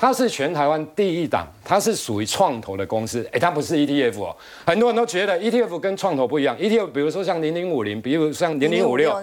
[0.00, 4.34] 它是全台湾第一档，它是属于创投的公司，哎，它不是 ETF 哦。
[4.64, 9.14] 很多人都觉得 ETF 跟创投不一样，ETF 比如说像零零五零，比如像零零五六，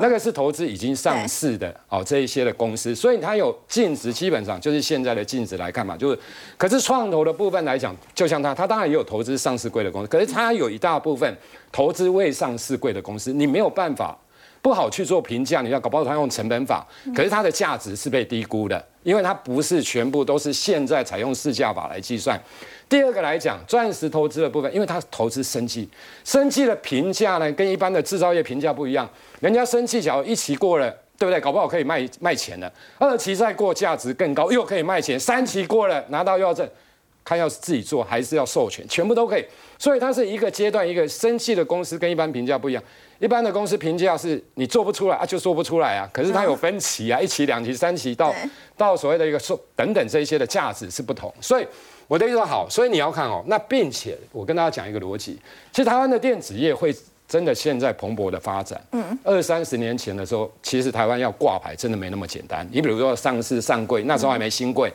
[0.00, 6.18] 那个是投资已经上市的哦这一些的公司，所以它有净值，基本上就是现在的净值来看嘛，就是。
[6.58, 11.32] 可是创投的部分来讲，就像它，它当然也有投资上市贵的公司，可是它有一大部分
[11.70, 14.18] 投资未上市贵的公司，你没有办法。
[14.64, 22.40] 不好去做评价，你要搞不好他用成本法，可是它的价值是被低估的，因为它不是全部都是现在采用市价法来计算。
[22.88, 25.86] 第二个来讲，钻石投资的部分，因为它投资生计，
[26.24, 29.06] 生计的评价呢跟一般的制造业评价不一样，
[29.40, 31.38] 人家生计假如一期过了，对不对？
[31.38, 36.66] 搞不好可以卖卖钱了，二期再过价值更高，又可以卖钱，三期过了拿到药证。
[37.24, 39.44] 看要是自己做还是要授权，全部都可以。
[39.78, 42.82] 所以它是一个阶段，一个生气的公司跟一般评价不一样。
[43.18, 46.08] 一般的公司评价是你做不出来啊，就做不出来啊。
[46.12, 48.34] 可是它有分期啊，一期、两期、三期到
[48.76, 51.32] 到所谓的一个说等等这一些的价值是不同。
[51.40, 51.66] 所以
[52.06, 53.42] 我的意思说好，所以你要看哦。
[53.46, 55.38] 那并且我跟大家讲一个逻辑，
[55.72, 56.94] 其实台湾的电子业会
[57.26, 58.78] 真的现在蓬勃的发展。
[58.92, 59.18] 嗯。
[59.22, 62.68] 二三十年前的时候，其实台湾要挂牌真的没那么简单。
[62.70, 64.92] 你比如说上市上柜，那时候还没新柜。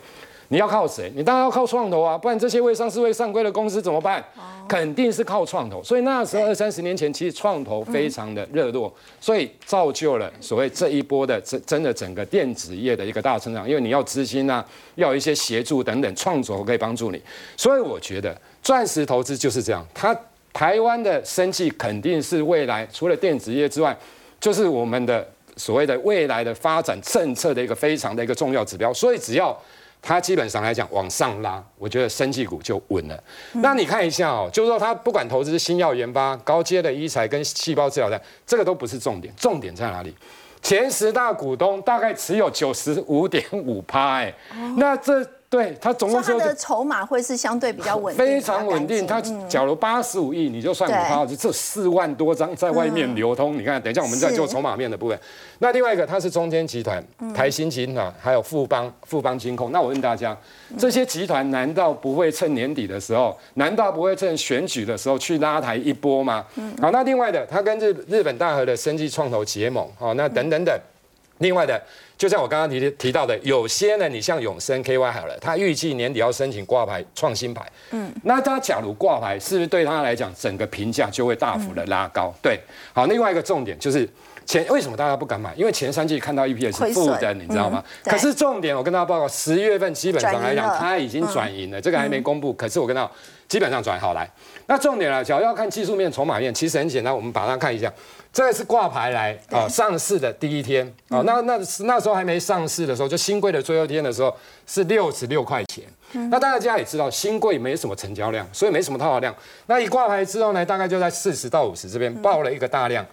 [0.52, 1.12] 你要靠谁？
[1.14, 4.22] 你当然要靠创投啊，不然这些未上市未上规的公司怎么办？
[4.68, 5.80] 肯定是靠创投。
[5.80, 13.68] 所以那时候二三十年前，其实创投非常的热络，所以造就了所谓这一波的真真的整个电子业的一个大成长。
[13.68, 14.64] 因为你要资金啊，
[14.96, 17.22] 要一些协助等等，创投可以帮助你。
[17.56, 20.16] 所以我觉得钻石投资就是这样，它
[20.52, 23.96] 台湾的生计肯定是未来除了电子业之外，
[24.40, 25.24] 就是我们的
[25.56, 28.92] 所谓的未来的发展政策的一个非常的一个重要指标。
[28.92, 29.56] 所以只要
[30.02, 33.22] 它基本上来讲往上拉，我觉得生技股就稳了。
[33.54, 40.14] 那你看一下哦，就是说它不管投资新药研发、高阶的医材跟细胞治疗的，这个都不是重点，重点在哪里？
[40.62, 44.34] 前十大股东大概持有九十五点五趴，哎，
[44.76, 45.26] 那这。
[45.50, 49.04] 对他总共它的筹码会是相对比较稳定，非常稳定。
[49.04, 53.58] 他假如八十五亿，你就算五趴，就这四万多张在外面流通。
[53.58, 55.18] 你看，等一下我们再做筹码面的部分。
[55.58, 59.72] 那另外一个，它是中间集团、台新集团，还有富邦、富邦金控。
[59.72, 60.36] 那我问大家，
[60.78, 66.46] 这些集团难道不会趁年底的时候，难道不会趁选举的时候去拉抬一波吗？
[66.80, 70.72] 好，那另外的，他跟日日本大和的生技创投结盟，好，那等等等，
[71.40, 71.82] 另外的。
[72.16, 82.30] 就像我刚刚提提到的，有些呢，你像永生 KY 好了，他预计年底要申请挂牌创新牌，嗯，那他假如挂牌，是不是对他来讲，整个评价就会大幅的拉高？
[82.42, 82.60] 对，
[82.92, 84.08] 好，另外一个重点就是。
[84.46, 85.54] 前为什么大家不敢买？
[85.54, 87.84] 因为前三季看到 EPS 负的，你知道吗？
[88.02, 92.52] 可是重点，我跟大家报告，十月份基本上来讲，它已经转盈了，这个还没公布。
[92.54, 93.08] 可是我跟到
[93.50, 94.30] 基本上转好来。
[94.66, 97.92] 那重点了，只要要看技术面、筹码面，其实很简单，我们把它看一下。
[98.32, 104.32] 这个是挂牌来啊上市的第一天啊，那那那时候还没上市的时候，就新贵的最后一天的时候
[104.68, 105.84] 是六十六块钱。
[106.30, 109.34] 那大家也知道，新贵没什么成交量，所以没什么套牢量。
[109.66, 113.04] 那一挂牌之后呢，大概就在四十到五十这边爆了一个大量。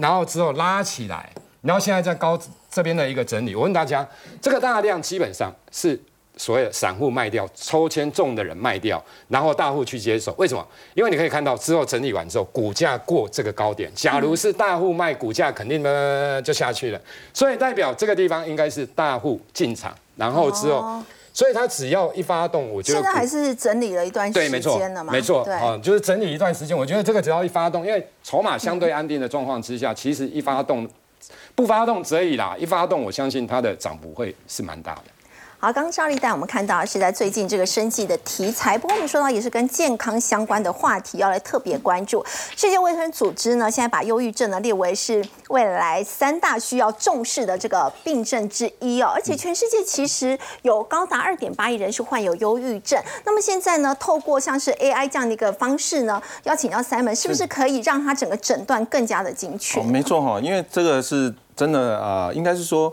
[0.00, 1.30] 然后之后拉起来，
[1.62, 2.38] 然后现在在高
[2.70, 3.56] 这边的一个整理。
[3.56, 4.06] 我问大家，
[4.40, 5.98] 这个大量基本上是
[6.40, 10.34] 所谓的散户卖掉，抽签中的人卖掉，然后大户去接手。
[10.38, 10.66] 为什么？
[10.94, 13.92] 因为你可以看到之后整理完之后，股价过这个高点。
[13.94, 17.00] 假如是大户卖，股价肯定呢就下去了。
[17.34, 21.02] 所以代表这个地方应该是大户进场，然后之后。
[21.32, 26.76] 所以它只要一发动，我觉得现在还是整理了一段时间了嘛，没错，啊，就是整理一段时间。
[26.76, 30.86] 我觉得这个只要一发动，因为筹码相对安定的状况之下，其实一发动，
[31.54, 35.02] 不发动则已啦，一发动，我相信它的涨幅会是蛮大的。
[35.62, 42.24] 好，刚刚赵丽带我们看到是在最近这个生计的题材，不过我们说到也是跟健康相关的话题，要来特别关注。
[42.56, 49.12] 世界卫生组织呢，现在把忧郁症呢列为是未来三大需要重视的这个病症之一哦。
[49.14, 52.98] 而且全世界其实有高达二点八亿人是患有忧郁症。
[53.26, 59.82] 那么现在呢，透过像是 AI 这样的一个方式呢，邀请到 Simon，是不是可以让他整个诊断更加的精确？
[59.82, 62.90] 没错哈，因为这个是真的啊，应该是说。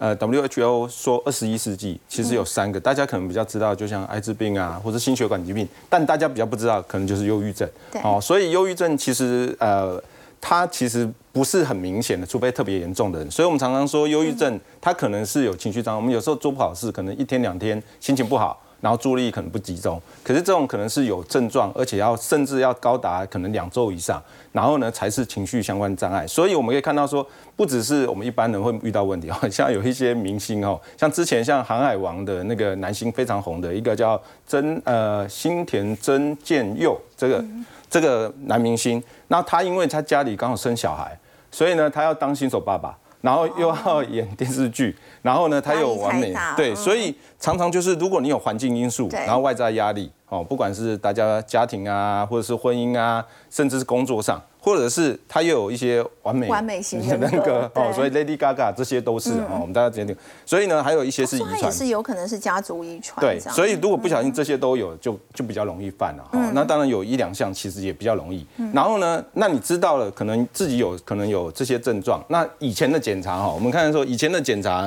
[0.00, 7.68] 呃，WHO 说二十一世纪其实有三个，大家可能比较知道，就像艾滋病啊，或者心血管疾病，但大家比较不知道，可能就是忧郁症。
[8.04, 10.00] 哦，所以忧郁症其实呃，
[10.40, 13.28] 它其实不是很明显的，除非特别严重的人。
[13.28, 15.96] 所以我们常常说，忧郁症它可能是有情绪障碍。
[15.96, 18.62] 我们有时候做不好事，可能一天两天心情不好。
[18.80, 26.26] 然后注意力可能不集中，可是这种可能是有症状，而且要甚至要高达可能两周以上，然后呢才是情绪相关障碍。
[26.26, 37.44] 所以我们可以看到说，不只是我们一般人会遇到问题哦， 像有一些明星哦，像之前像《航海王》的那个男星非常红的一个叫真呃新田真剑佑这个
[37.90, 41.18] 这个男明星，那他因为他家里刚好生小孩，
[41.50, 44.96] 所以呢他要当新手爸爸，然后又要演电视剧。
[45.22, 54.40] 然后呢，他又完美对，所以常常就是如果你有环境因素，然后外在压力哦，不管是大家家庭啊，或者是婚姻啊，甚至是工作上。
[54.68, 60.14] 或者是他又有一些完美完美型的那个哦，所以 Lady Gaga 这些都是哦，我们大家决定。
[60.44, 63.18] 所以呢，还有一些是遗传，也是有可能是家族遗传。
[63.18, 66.50] 对，所以如果不小心这些都有，就就比较容易犯了哈。
[66.52, 68.46] 那当然有一两项其实也比较容易。
[68.74, 72.22] 然后呢，那你知道了，可能自己有可能有这些症状。
[72.28, 74.84] 那以前的检查哈，我们看说以前的检查，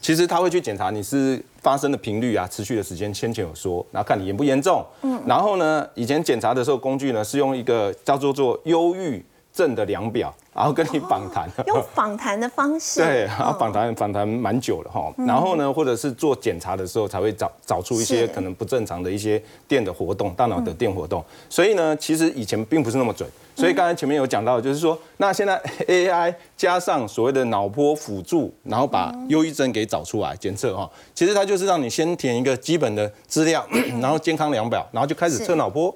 [0.00, 4.84] 其实他会去检查你是发生的频率啊，持续的时间，先前有说，然后看你严不严重。
[5.02, 5.20] 嗯。
[5.26, 9.24] 然后呢，以前检查的时候工具呢是用一个叫做做忧郁。
[9.52, 33.66] 症的量表，然后跟你访谈，用访谈的方式， 对，然后访谈访谈蛮久了哈，然后呢，或者是做检查的时候才会找找出一些可能不正常的一些电的活动，大脑的电活动，所以呢，其实以前并不是那么准，所以刚才前面有讲到，就是说，那现在 AI 加上所谓的脑波辅助，然后把忧郁症给找出来检测哈，其实它就是让你先填一个基本的资料，
[34.00, 35.94] 然后健康量表，然后就开始测脑波，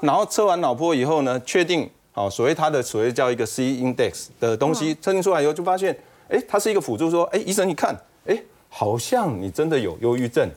[0.00, 1.88] 然后测完脑波以后呢，确定。
[2.16, 5.94] 好，所谓它的所谓叫一个 C index 的东西测定出来以后，就发现，
[6.30, 10.48] 哎，它是一个辅助，说，哎，医生一看，哎，好像你真的有忧郁症。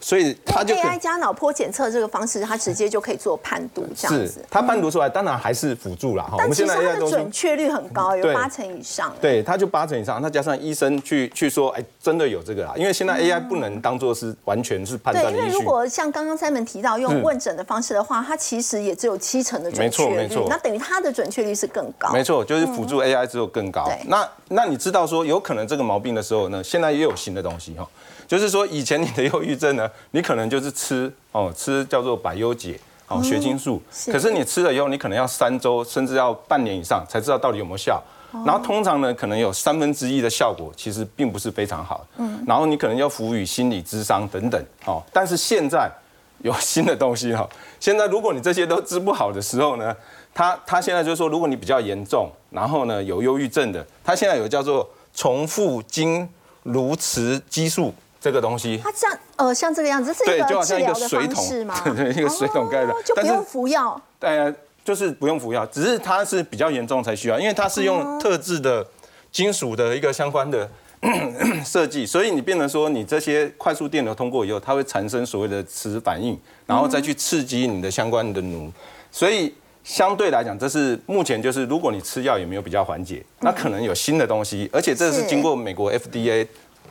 [0.00, 4.42] 所以它就 AI 加脑波检测这个方式，它直接就可以做判读，这样子。
[4.50, 6.36] 它判读出来，当然还是辅助了哈。
[6.38, 9.14] 但其实它的准确率很高，有八成以上。
[9.20, 10.20] 对，它就八成以上。
[10.22, 12.72] 那加上医生去去说，哎，真的有这个啦。
[12.76, 20.16] 因为现在 AI 不能当做是完全是判断的对，因为如果像刚刚三门提到用问诊的方式的话，它其实也只有七成的准确率。
[20.16, 20.46] 没错，没错。
[20.48, 22.10] 那等于它的准确率是更高。
[22.12, 23.86] 没错，就是辅助 AI 只有更高。
[24.06, 26.64] 那那你知道说有可能这个毛病的时候呢？
[26.64, 27.86] 现在也有新的东西哈。
[28.30, 33.82] 就是说，以前你的忧郁症呢， 你可能就是吃哦，吃叫做百忧解哦，血清素。
[34.06, 38.00] 可是你吃了以后，你可能要三周，甚至要半年以上才知道到底有没有效。
[38.46, 42.06] 然后通常呢，可能有三分之一的效果，其实并不是非常好。
[42.18, 42.40] 嗯。
[42.46, 44.64] 然后你可能要服予心理智商等等。
[44.84, 45.02] 哦。
[45.12, 45.90] 但是现在
[46.38, 47.48] 有新的东西哈。
[47.80, 49.92] 现在如果你这些都治不好的时候呢，
[50.32, 56.28] 他他现在就是说，如果你比较严重，然后呢有忧郁症的，他现在有叫做重复经
[56.62, 57.92] 颅磁激素。
[58.20, 61.74] 这个东西，它像呃像这个样子，是一个治疗的方式吗？
[61.96, 64.00] 对，一个水桶盖的，就不用服药。
[64.18, 64.54] 对，
[64.84, 68.86] 就是不用服药，只是它是比较严重才需要，因为它是用特制的
[69.32, 70.68] 金属的一个相关的
[71.64, 78.70] 设计，所以你变成说你这些快速电流通过以后，它会产生所谓的磁反应，然后再去刺激你的相关的奴，
[79.10, 86.46] 所以相对来讲，这是目前就是如果你吃药也没有比较缓解，那可能有新的东西，而且这是经过美国 FDA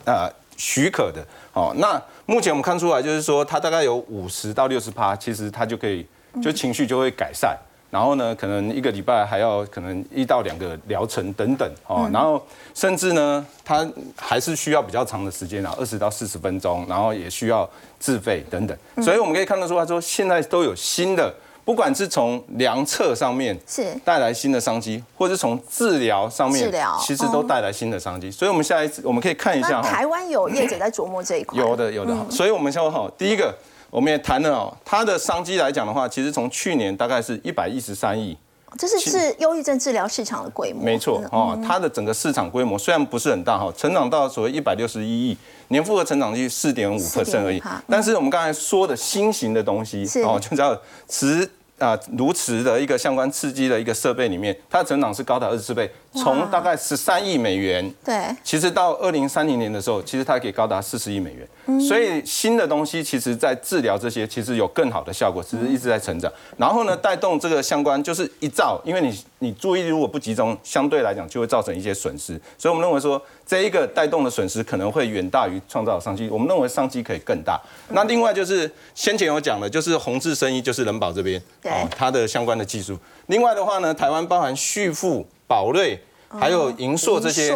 [0.05, 0.27] 呃
[0.59, 1.25] 许可的。
[1.53, 6.05] 哦，那目前我们看出来就是说，它大概有五十到六十趴，其实它就可以
[6.43, 7.57] 就情绪就会改善。
[7.91, 12.39] 然后呢，可能一个礼拜还要可能一到两个疗程等等哦，然后
[12.75, 13.83] 甚至呢，它
[14.15, 18.77] 还是需要比较长的时间啊，二十到四十分钟，然后也需要自费等等。
[19.01, 21.33] 所以我们可以看得出来说，现在都有新的，
[21.69, 28.31] 不管是从量测上面是带来新的商机，或者是从治疗上面治疗其实都带来新的商机。
[28.31, 32.15] 所以我们下一次我们可以看一下哈，台湾有业者在琢磨这一块，有的有的。
[32.31, 33.55] 所以我们先好，第一个。
[33.91, 38.35] 我们也谈了哦，它的商机来讲的话，其实从去年大概是一百一十三亿，
[38.77, 40.83] 这是是忧郁症治疗市场的规模。
[40.83, 45.37] 没错哦，它的整个市场规模虽然不是很大哈，成长到所谓一百六十一亿，
[45.69, 47.61] 年复合成长率四点五 percent 而已。
[47.87, 50.75] 但是我们刚才说的新型的东西哦，就叫
[51.07, 51.47] 磁。
[51.79, 61.47] 啊，如此的一个相关刺激的一个设备里面，它的成长是高达二十四倍，从大概十三亿美元，对，其实到二零三零年的时候，其实它可以高达四十亿美元。
[61.79, 66.31] 所以新的东西，其实在治疗这些，其实有更好的效果，只是一直在成长。
[66.57, 72.41] 然后呢，带动这个相关就是一造，因为你你注意力如果不集中，相对来讲就会造成一些损失。
[72.57, 76.27] 所以我们认为说，这一个带动的损失可能会远大于创造商机。
[76.29, 77.61] 我们认为商机可以更大。
[77.89, 81.39] 那另外就是先前有讲的，就是宏志生意，就是人保这边。
[81.65, 82.97] 哦，它的相关的技术。
[83.27, 87.51] 另外的话呢，台湾包含旭富、宝瑞，还有银硕这些，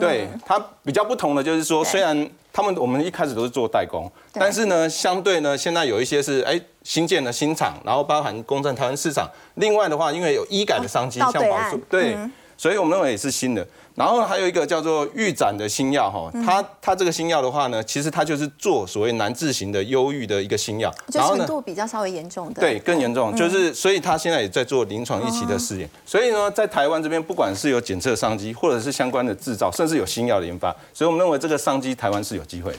[0.00, 9.30] 对它比较不同的就是说，虽然他们我们一开始都是做代工，但是呢，相对呢，现在有一些是哎新建的新厂，然后包含攻占台湾市场。
[9.54, 12.18] 另外的话，因为有医改的商机，像宝树，对，
[12.56, 13.64] 所以我们认为也是新的。
[13.96, 25.88] 然后还有一个叫做预展的新药哈，它它这个新药的话呢，其实它就是做所谓难治型的忧郁的一个新药，就程度比较稍微严重的，对，更严重，就是所以它现在也在做临床一期的试验。
[26.04, 32.78] 所以呢，在台湾这边，不管是有检测商机，或者是相关的制造，甚至有新药的研发，所以我们认为这个商机台湾是有机会的。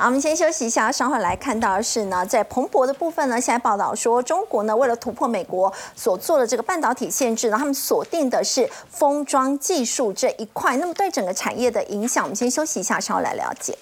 [0.00, 13.76] 好，我们先休息一下，稍后来看到的是呢，在蓬勃的部分呢，现在报道说，中国呢为了突破美国所做的这个半导体限制呢，他们锁定的是封装技术这一块，那么对整个产业的影响，我们先休息一下，稍后来了解。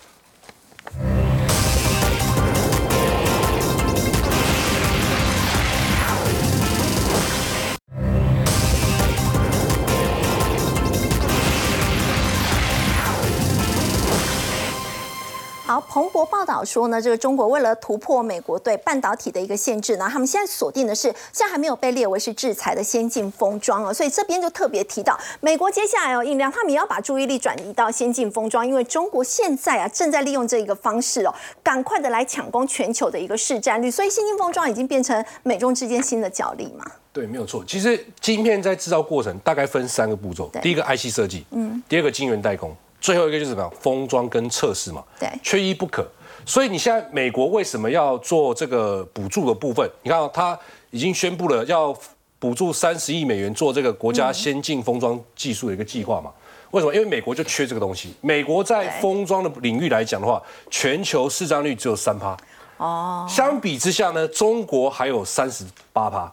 [15.79, 21.03] 好，彭博报道说呢，这个中国为了突破美国对半导体的一个限制呢，他们现在锁定的是
[21.33, 36.85] 现在还没有被列为是制裁的先进封装哦，所以这边就特别提到，美国接下来要印量，他们也要把注意力转移到先进封装，因为中国现在啊正在利用这一个方式哦，赶快的来抢攻全球的一个市占率，所以先进封装已经变成美中之间新的角力嘛。
[37.13, 37.63] 对，没有错。
[37.65, 42.75] 其实晶片在制造过程大概分三个步骤，第一个 IC 设计，嗯，第二个晶圆代工。
[43.01, 43.71] 最后一个就是什么？
[43.81, 46.07] 封装跟测试嘛，对，缺一不可。
[46.45, 49.89] 所以你现在美国为什么要做这个补助的部分？
[50.03, 50.59] 你看，他
[50.91, 51.95] 已经宣布了要
[52.39, 56.31] 补助三十亿美元做这个国家先进封装技术的一个计划嘛？
[56.71, 56.95] 为什么？
[56.95, 58.15] 因为美国就缺这个东西。
[58.21, 62.37] 美国在封装的领域来讲的话，全球市占率只有三趴。
[62.79, 63.27] 哦。
[63.29, 66.33] 相比之下呢，中国还有三十八趴。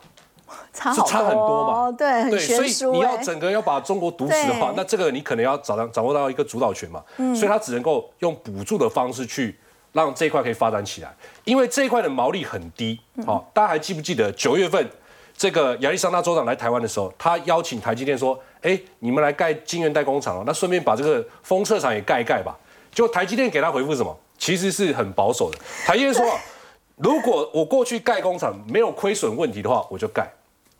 [0.74, 1.91] 是差很多嘛？
[1.91, 7.03] 对，对，所以你要整个要把中国堵死的话，那这个你可能要掌掌握到一个主导权嘛。
[7.18, 9.58] 所以他只能够用补助的方式去
[9.93, 12.99] 让这一块可以发展起来，因为这一块的毛利很低。
[13.26, 14.89] 好，大家还记不记得九月份
[15.38, 22.58] 这个亚利桑那州长来台湾的时候，他邀请台积电说：“哎，你们来盖晶圆代工厂哦，那顺便把这个封测厂也盖一盖吧。”
[22.93, 24.18] 就台积电给他回复什么？
[24.38, 25.58] 其实是很保守的。
[25.86, 26.26] 台积电说
[26.95, 30.30] ：“如果我过去盖工厂没有亏损问题的话，我就盖。”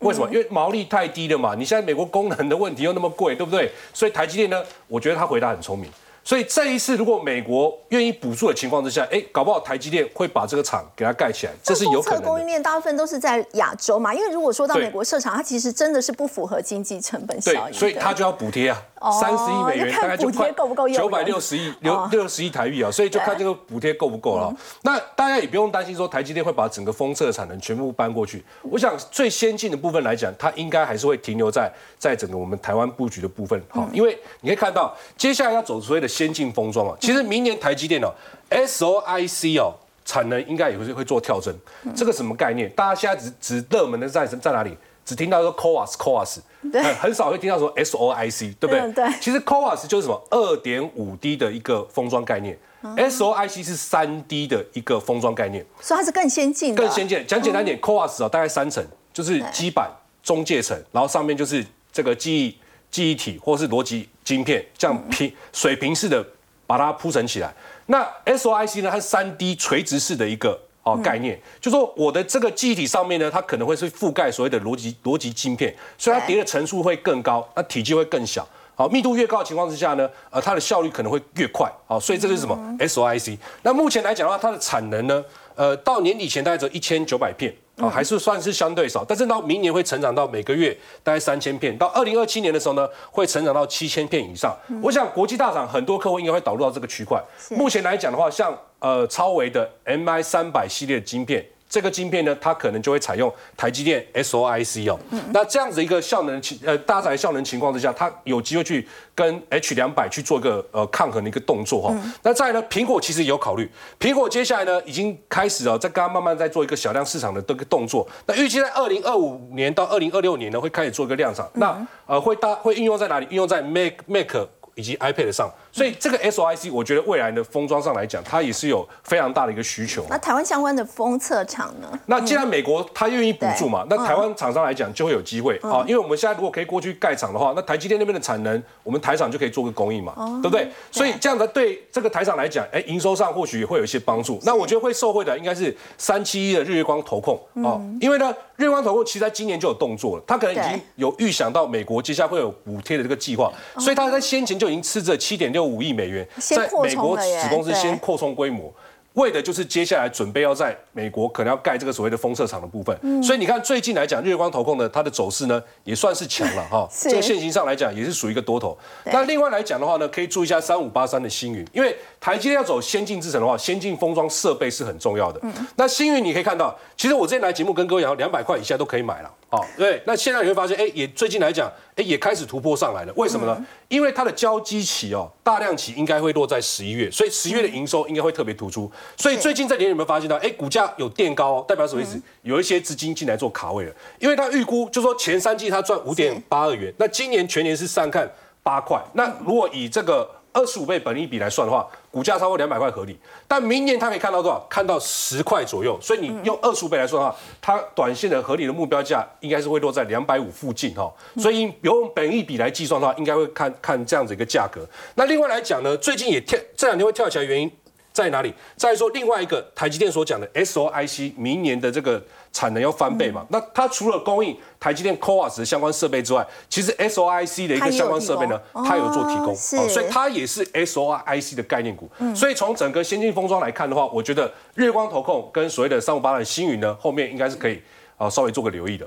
[0.00, 0.28] 为什么？
[0.30, 1.54] 因为毛利太低了嘛。
[1.54, 3.70] 你现在美国功能的问题又那么贵，对不对？
[3.94, 5.90] 所以台积电呢，我觉得他回答很聪明。
[6.22, 12.22] 所以这一次，如果美国愿意补助的情况之下，哎，搞不好台积电会把这个厂给它盖起来，这是有可能。
[12.24, 17.72] 供应链大部分都是在亚洲嘛，因为如果说到美国设厂，它其实真的是不符合经济成本效益。
[17.72, 20.50] 对，所以它就要补贴啊，三十亿美元大概就快
[20.94, 24.54] 九百六十亿六六十亿台币啊，所以就看这个补贴够不够了。
[24.82, 28.42] 那大家也不用担心说台积电会把整个封测产能全部搬过去。
[28.62, 33.62] 我想最先进的部分来讲，它应该还是会停留在在整个我们台湾布局的部分。
[33.68, 38.08] 好，因为你可以看到接下来要走所谓的先进封装啊，其实明年台积电哦
[38.50, 39.74] ，SOIC 哦，
[40.04, 41.54] 产能应该也会会做跳增。
[41.94, 42.70] 这个什么概念？
[42.70, 44.76] 大家现在只只热门的在在哪里？
[45.06, 46.38] 只听到说 CoWAS CoWAS，
[46.72, 48.80] 对很少会听到说 SOIC，对不对？
[48.80, 55.64] 嗯对其实 CoWAS 就是什么二点五 D 的一个封装概念，SOIC 是三 D 的一个封装概念。
[55.80, 57.24] 所以它是更先进的，更先进。
[57.24, 59.88] 讲简单点，CoWAS 啊，大概三层，就是基板、
[60.24, 62.58] 中介层，然后上面就是这个记忆
[62.90, 66.26] 记忆体或是逻辑晶片，这样平水平式的
[66.66, 67.54] 把它铺成起来。
[67.86, 70.62] 那 SOIC 呢，它是三 D 垂直式的一个。
[70.86, 78.46] 哦，概念就说我的这个记忆体上面呢，它可能会是覆盖所谓的逻辑逻辑晶片，所以它叠的层数会更高，那体积会更小。
[78.76, 81.68] 好，密度越高的情况之下呢，呃，它的效率可能会越快。
[81.88, 83.36] 好，所以这是什么？SOIC。
[83.62, 85.24] 那目前来讲的话，它的产能呢，
[85.56, 87.52] 呃，到年底前大概只有一千九百片。
[87.76, 94.56] 啊，还是算是相对少，但是到明年会成长到每个月大概三千片，到二零二七年的时候呢，会成长到七千片以上。
[94.82, 97.22] 我想国际大厂很多客户应该会导入到这个区块。
[97.50, 101.44] 目前来讲的话，像呃超维的 MI 三百系列晶片。
[101.68, 104.98] 这个晶片呢，它可能就会采用台积电 SOIC 哦。
[105.32, 111.94] 那这样子一个效能情呃搭载效能情况之下，它有机会去跟 H 两百去做一个呃抗衡的一个动作哈。
[112.22, 118.06] 那再呢，苹果其实有考虑，苹果接下来呢已经开始哦，在刚刚慢慢在做一个小量市场的这个动作。
[118.26, 121.46] 那预计在二零二五年到二零二六年呢，会开始做一个量产。
[121.54, 123.26] 那呃会搭会运用在哪里？
[123.30, 124.36] 运用在 Mac Mac
[124.76, 125.50] 以及 iPad 上。
[125.76, 130.06] 所以这个 SOIC，我觉得未来的封装上来讲，它也是有非常大的一个需求。
[130.08, 132.00] 那台湾相关的封测厂呢？
[132.06, 135.58] 那既然美国它愿意补助嘛，那台湾厂商来讲就会有机会。
[135.62, 140.66] 啊，因为我们现在如果可以过去盖厂的话，那台积电那边的产能，我们台厂就可以做个供应嘛，对不对？
[140.90, 144.40] 所以这样的对这个台厂来讲，哎，营收上或许也会有一些帮助。
[144.44, 147.38] 那我觉得会受惠的应该是三七一的日月光投控。
[147.62, 156.26] 啊，因为呢，日月光投控其实在今年就有动作了，它可能已经有预想到美国接下来会有补贴的这个计划，所以它在先前就已经吃着七点六五亿美元。
[156.38, 158.72] 在美国子公司先扩充规模，
[159.14, 163.22] 为的就是接下来准备要在美国可能要盖这个所谓的封测厂的部分。
[163.22, 166.88] 所以你看最近来讲，日月光投控呢，它的走势呢也算是强了哈。
[166.90, 168.76] 这个现形上来讲也是属于一个多头。
[169.04, 171.96] 那另外来讲的话呢，可以注意一下三五八三的星云，因为
[172.26, 175.40] 台积电要走先进制程的话，先进封装设备是很重要的。
[175.76, 179.30] 那星云你可以看到，其实我之前来节目跟各位讲，两百块以下都可以买了。
[179.48, 183.12] 好，对，那现在你会发现，哎，也最近来讲，哎，也开始突破上来了。
[183.14, 183.64] 为什么呢？
[183.86, 188.90] 因为它的交机期哦，大量期应该会落在十一月，所以十一月的营收应该会特别突出。
[189.16, 190.34] 所以最近这年有没有发现到？
[190.38, 192.20] 哎，股价有垫高，代表什么意思？
[192.42, 193.92] 有一些资金进来做卡位了。
[194.18, 198.28] 因为它预估就说前三季它赚五点八二元，那今年全年是上看
[198.64, 199.00] 八块。
[199.12, 203.14] 那如果以这个二十五倍本益比来算的话，股价超过两百块合理，
[203.46, 204.66] 但明年它可以看到多少？
[204.70, 211.12] 看到十块左右，所以你用二十五倍来算的话，它短线的合理的目标价应该是会落在两百五附近哈。
[211.36, 214.80] 所以用本益比来计算的话，应该会看看这样子一个价格。
[215.16, 217.70] 那另外来讲呢，最近也跳这两天会跳起来，原因
[218.14, 218.54] 在哪里？
[218.76, 222.24] 再说另外一个台积电所讲的 SOIC 明年的这个
[222.56, 223.44] 产能要翻倍嘛？
[223.50, 232.08] 那它除了供应台积电 CoWAS 的相关设备之外，其实 SOIC 的一个相关设备呢，它有做提供，所以它也是 SOIC 的概念股。
[232.34, 237.82] 所以从整个先进封装来看的话，我觉得日光投控跟所谓的三五八的星云呢，后面应该是可以
[238.16, 239.06] 啊稍微做个留意的。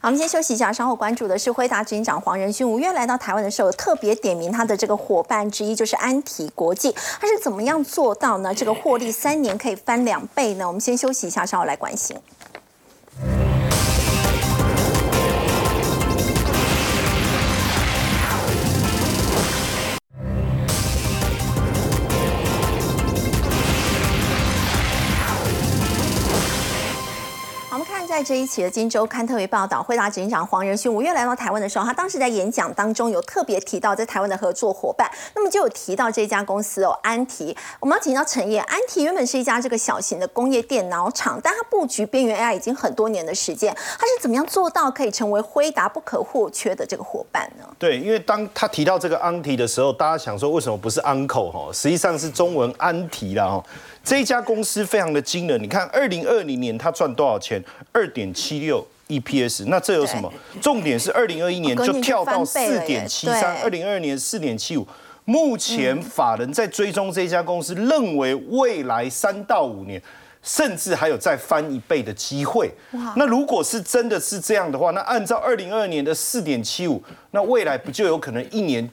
[0.00, 2.68] 好，我们先休息一下，稍后关注的是辉达执行长黄仁勋。
[2.68, 8.52] 五月来到台湾的时候，特别点名他的这个伙伴之一就是安体国际，他是怎么样做到呢？
[8.52, 10.66] 这个获利三年可以翻两倍呢？
[10.66, 12.16] 我们先休息一下，稍后来关心。
[28.12, 37.56] 在这一期的《金周刊》特别报道，惠达执行长黄仁勋五月来到台湾的时候，他当时在演讲当中有特别提到在台湾的合作伙伴，那么就有提到这家公司哦，安提。
[37.80, 47.64] 我们要请教陈烨，安提原本是一家这个小型的工业电脑厂，但它布局边缘 AI 已经很多年的时间，它是怎么样做到可以成为辉达不可或缺的这个伙伴呢？
[47.78, 51.70] 对，因为当他提到这个安提的时候，大家想说为什么不是 uncle 哈？
[51.72, 53.64] 实际上是中文安提啦哈。
[54.04, 57.62] 这一家公司非常的惊人，你看二零二零年它赚多少钱？
[57.92, 60.32] 二点七六 EPS，那这有什么？
[60.60, 64.86] 重点是二零二一年就跳到四点七三，二零二二年四点七五。
[65.24, 70.02] 目前法人在追踪这家公司，认为未来三到五年。
[70.42, 72.72] 甚至还有再翻一倍的机会。
[73.16, 78.88] 那如果是真的是这样的话，那按照二零二二年的四点七五，那未来不就有可能一年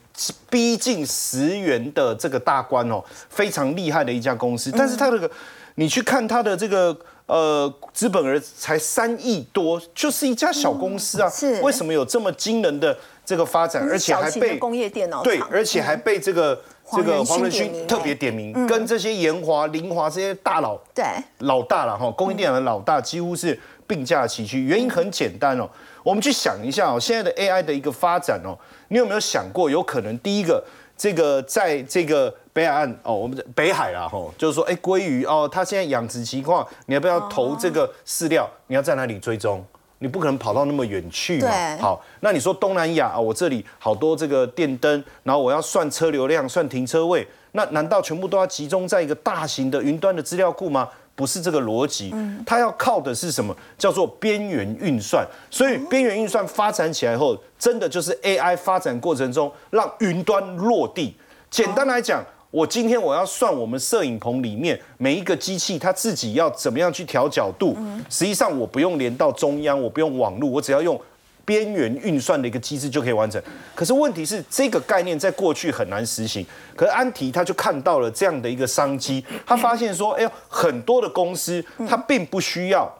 [0.50, 3.04] 逼近十元的这个大关哦？
[3.30, 4.72] 非常厉害的一家公司。
[4.72, 5.30] 但是它这个，
[5.76, 6.96] 你去看它的这个
[7.26, 11.30] 呃资本额才三亿多，就是一家小公司啊。
[11.30, 12.96] 是为什么有这么惊人的
[13.30, 16.60] 这个发展，而且还被工业电脑对，而且还被这个。
[16.92, 21.06] 这个黄仁勋特别点名，跟这些研华、林华这些大佬，对
[21.38, 23.56] 老大了哈，工业电脑的老大几乎是
[23.86, 24.64] 并驾齐驱。
[24.64, 25.70] 原因很简单哦，
[26.04, 28.58] 我们去想一下哦，现在的 AI 的一个发展哦，
[28.88, 30.64] 你有没有想过，有可能第一个，
[30.98, 38.50] 这个在这个北海岸哦，我们北海啦吼，就是说，哎，鲑鱼哦，它现在养殖情况，你要不要投这个饲料？
[38.66, 39.64] 你要在哪里追踪？
[40.00, 41.78] 你不可能跑到那么远去嘛。
[41.80, 50.90] 好，那你说东南亚啊，我这里好多这个电灯，然后我要算车流量、算停车位，那难道全部都要集中在一个大型的云端的资料库吗？
[51.16, 52.14] 不是这个逻辑，
[52.46, 53.54] 它要靠的是什么？
[53.78, 55.28] 叫做边缘运算。
[55.52, 61.16] 所以边缘运算发展起来后，真的就是 AI 发展过程中让云端落地。
[61.50, 62.24] 简单来讲。
[62.52, 67.78] 我今天我要算我们摄影棚里面每一个机器它自己要怎么样去调角度，
[68.10, 71.00] 实际上我不用连到中央，我不用网络，我只要用
[71.46, 73.40] 边缘运算的一个机制就可以完成。
[73.76, 76.44] 可是问题是这个概念在过去很难实行，
[76.76, 82.92] 可是安提他就看到了这样的一个商机，他发现说，哎呦，很多的公司他并不需要，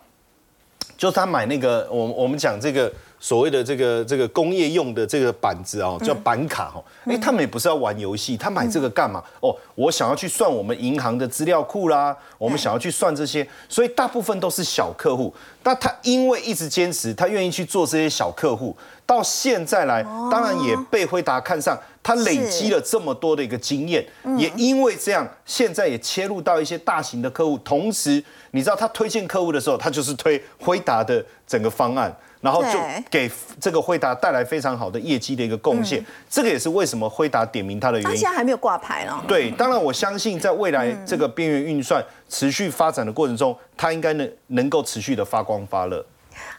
[0.96, 2.92] 就是他买那个我我们讲这个。
[3.20, 9.24] 所谓的这个这个工业用的这个板子哦，叫板卡哈，哎，他们也不是要玩游戏，他买这个干嘛？
[9.42, 15.34] 哦，我想要去算我们银行的资料库啦，我们想要去算这些，所以大部分都是小客户。
[15.64, 20.02] 那他因为一直坚持，他愿意去做这些小客户，到现在来，
[20.32, 24.08] 当然也被辉达看上，他累积了这么多的一个经验，
[24.38, 32.16] 也因为这样，现在也切入到一些大型的客户，同时你知道他推荐客户的时候，他就是推辉达的整个方案。
[32.42, 32.80] 然后就
[33.10, 33.30] 给
[33.60, 38.10] 这个惠达带来非常好的业绩的一个贡献，这个也是为什么惠达点名它的原因。
[38.10, 39.22] 它现在还没有挂牌呢。
[39.28, 46.06] 对，当然我相信在未来这个边缘运算持续发展的过程中，它应该能能够持续的发光发热。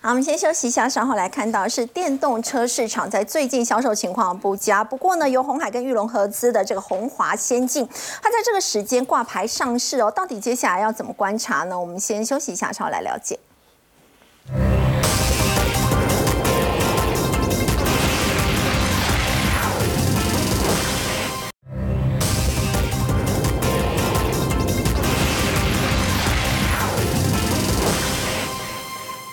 [0.02, 4.84] 好，我们先休息一下，稍后来看到是电动车市场在最近销售情况不佳。
[4.84, 7.88] 不过呢，由红海跟玉龙合资的这个红华先进，
[8.20, 11.80] 它在这个时间挂牌上市哦，到底接下来要怎么观察呢？
[11.80, 13.38] 我们先休息一下，稍后来了解。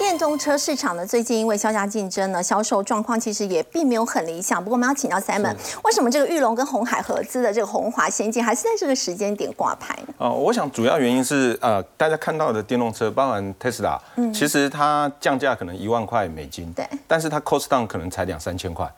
[0.07, 4.63] 电动车市场呢，最近因为销价竞争呢，销售状况其实也并没有很理想。
[4.63, 5.53] 不过我们要请教 Simon，
[5.83, 10.13] 为什么这个玉龙跟红海合资的这个红华先进还是在这个时间点挂牌呢？
[10.17, 18.89] 哦，我想主要原因是呃，大家看到的电动车，包含 Tesla，嗯，其实它降价可能一万块美金，对，但是它 cost down 可能才两三千块。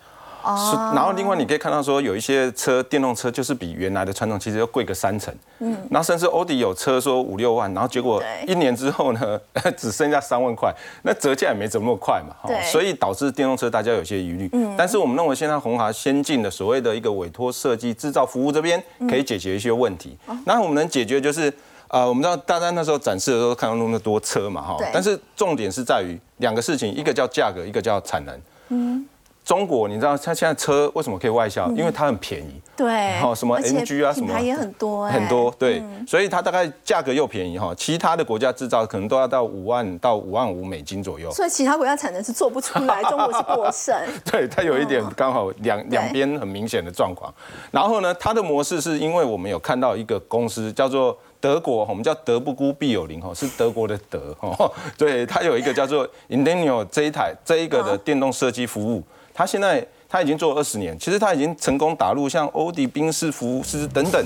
[0.43, 9.39] 哦，然后另外你可以看到说有一些车电动车就是比原来的传统其实要贵个三成，嗯，然后甚至欧迪有车说五六万，然后结果一年之后呢
[9.77, 10.73] 只剩下三万块，
[11.03, 21.53] 那折价也没怎么那么快嘛，对，所以导致电动车大家有些疑虑，嗯，但是我们认为现在红华先进的所谓的一个委托设计制造服务这边可以解决一些问题，那我们能解决就是
[21.89, 29.05] 呃我们知道大家那时候展示的时候看到那么多车嘛哈，但是重点是在于两个事情，一个叫价格，一个叫产能，嗯。
[29.49, 31.67] 中国，你知道它现在车为什么可以外销？
[31.69, 32.61] 因为它很便宜。
[32.77, 32.87] 对。
[32.87, 35.07] 然后什么 MG 啊，什么也很多。
[35.07, 35.81] 很多，对。
[36.07, 41.31] 所以它大概价格又便宜哈，其他的国家制造可能都要到五万到五万五美金左右。
[41.31, 43.99] 所以其他国家产能是做不出来，中国是过剩。
[44.23, 47.33] 对，它有一点刚好两两边很明显的状况。
[47.71, 54.71] 然后呢，它的模式是因为我们有看到一个公司叫做德国，我们叫德不孤必有灵哈，是德国的德哈。
[54.95, 59.01] 对，它有一个叫做 i n d e n i o 这一台这一个的电动设计服务。
[59.39, 64.21] 他现在他已经做了二十年，其实他已经成功打入像欧迪、宾士、福斯等等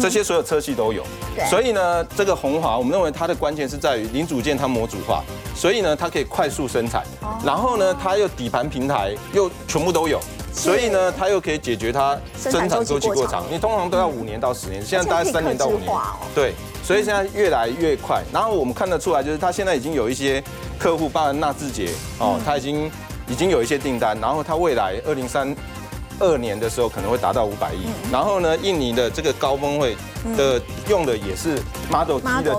[0.00, 1.02] 这些所有车系都有。
[1.50, 7.02] 所以呢，这个红华，我们认为它的关键是在于零组件它模组化，所以呢，它可以快速生产。
[7.44, 10.20] 然后呢，它又底盘平台又全部都有，
[10.54, 13.44] 所以呢，它又可以解决它生产周期过长。
[13.50, 15.90] 你通常都要五年到十年，现在大概三年到五年。
[16.36, 16.52] 对，
[16.84, 18.22] 所以现在越来越快。
[18.32, 20.40] 然后我们看得出来，就是它现在已经有一些
[20.78, 21.88] 客户，包括纳智捷
[22.20, 22.88] 哦，它已经。
[23.28, 25.54] 已经有一些订单，然后它未来二零三
[26.18, 27.86] 二年的时候可能会达到五百亿。
[28.12, 29.96] 然后呢，印尼的这个高峰会
[30.36, 31.58] 的用的也是
[31.90, 32.54] Model T 的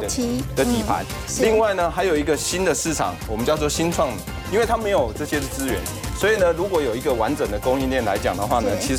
[0.55, 1.05] 的底盘。
[1.39, 4.09] 另外呢，还有一个新的市场，我们叫做新创，
[4.51, 5.77] 因为它没有这些的资源，
[6.17, 8.91] 所以呢，如果有一个完整的供应链来讲的话呢，其实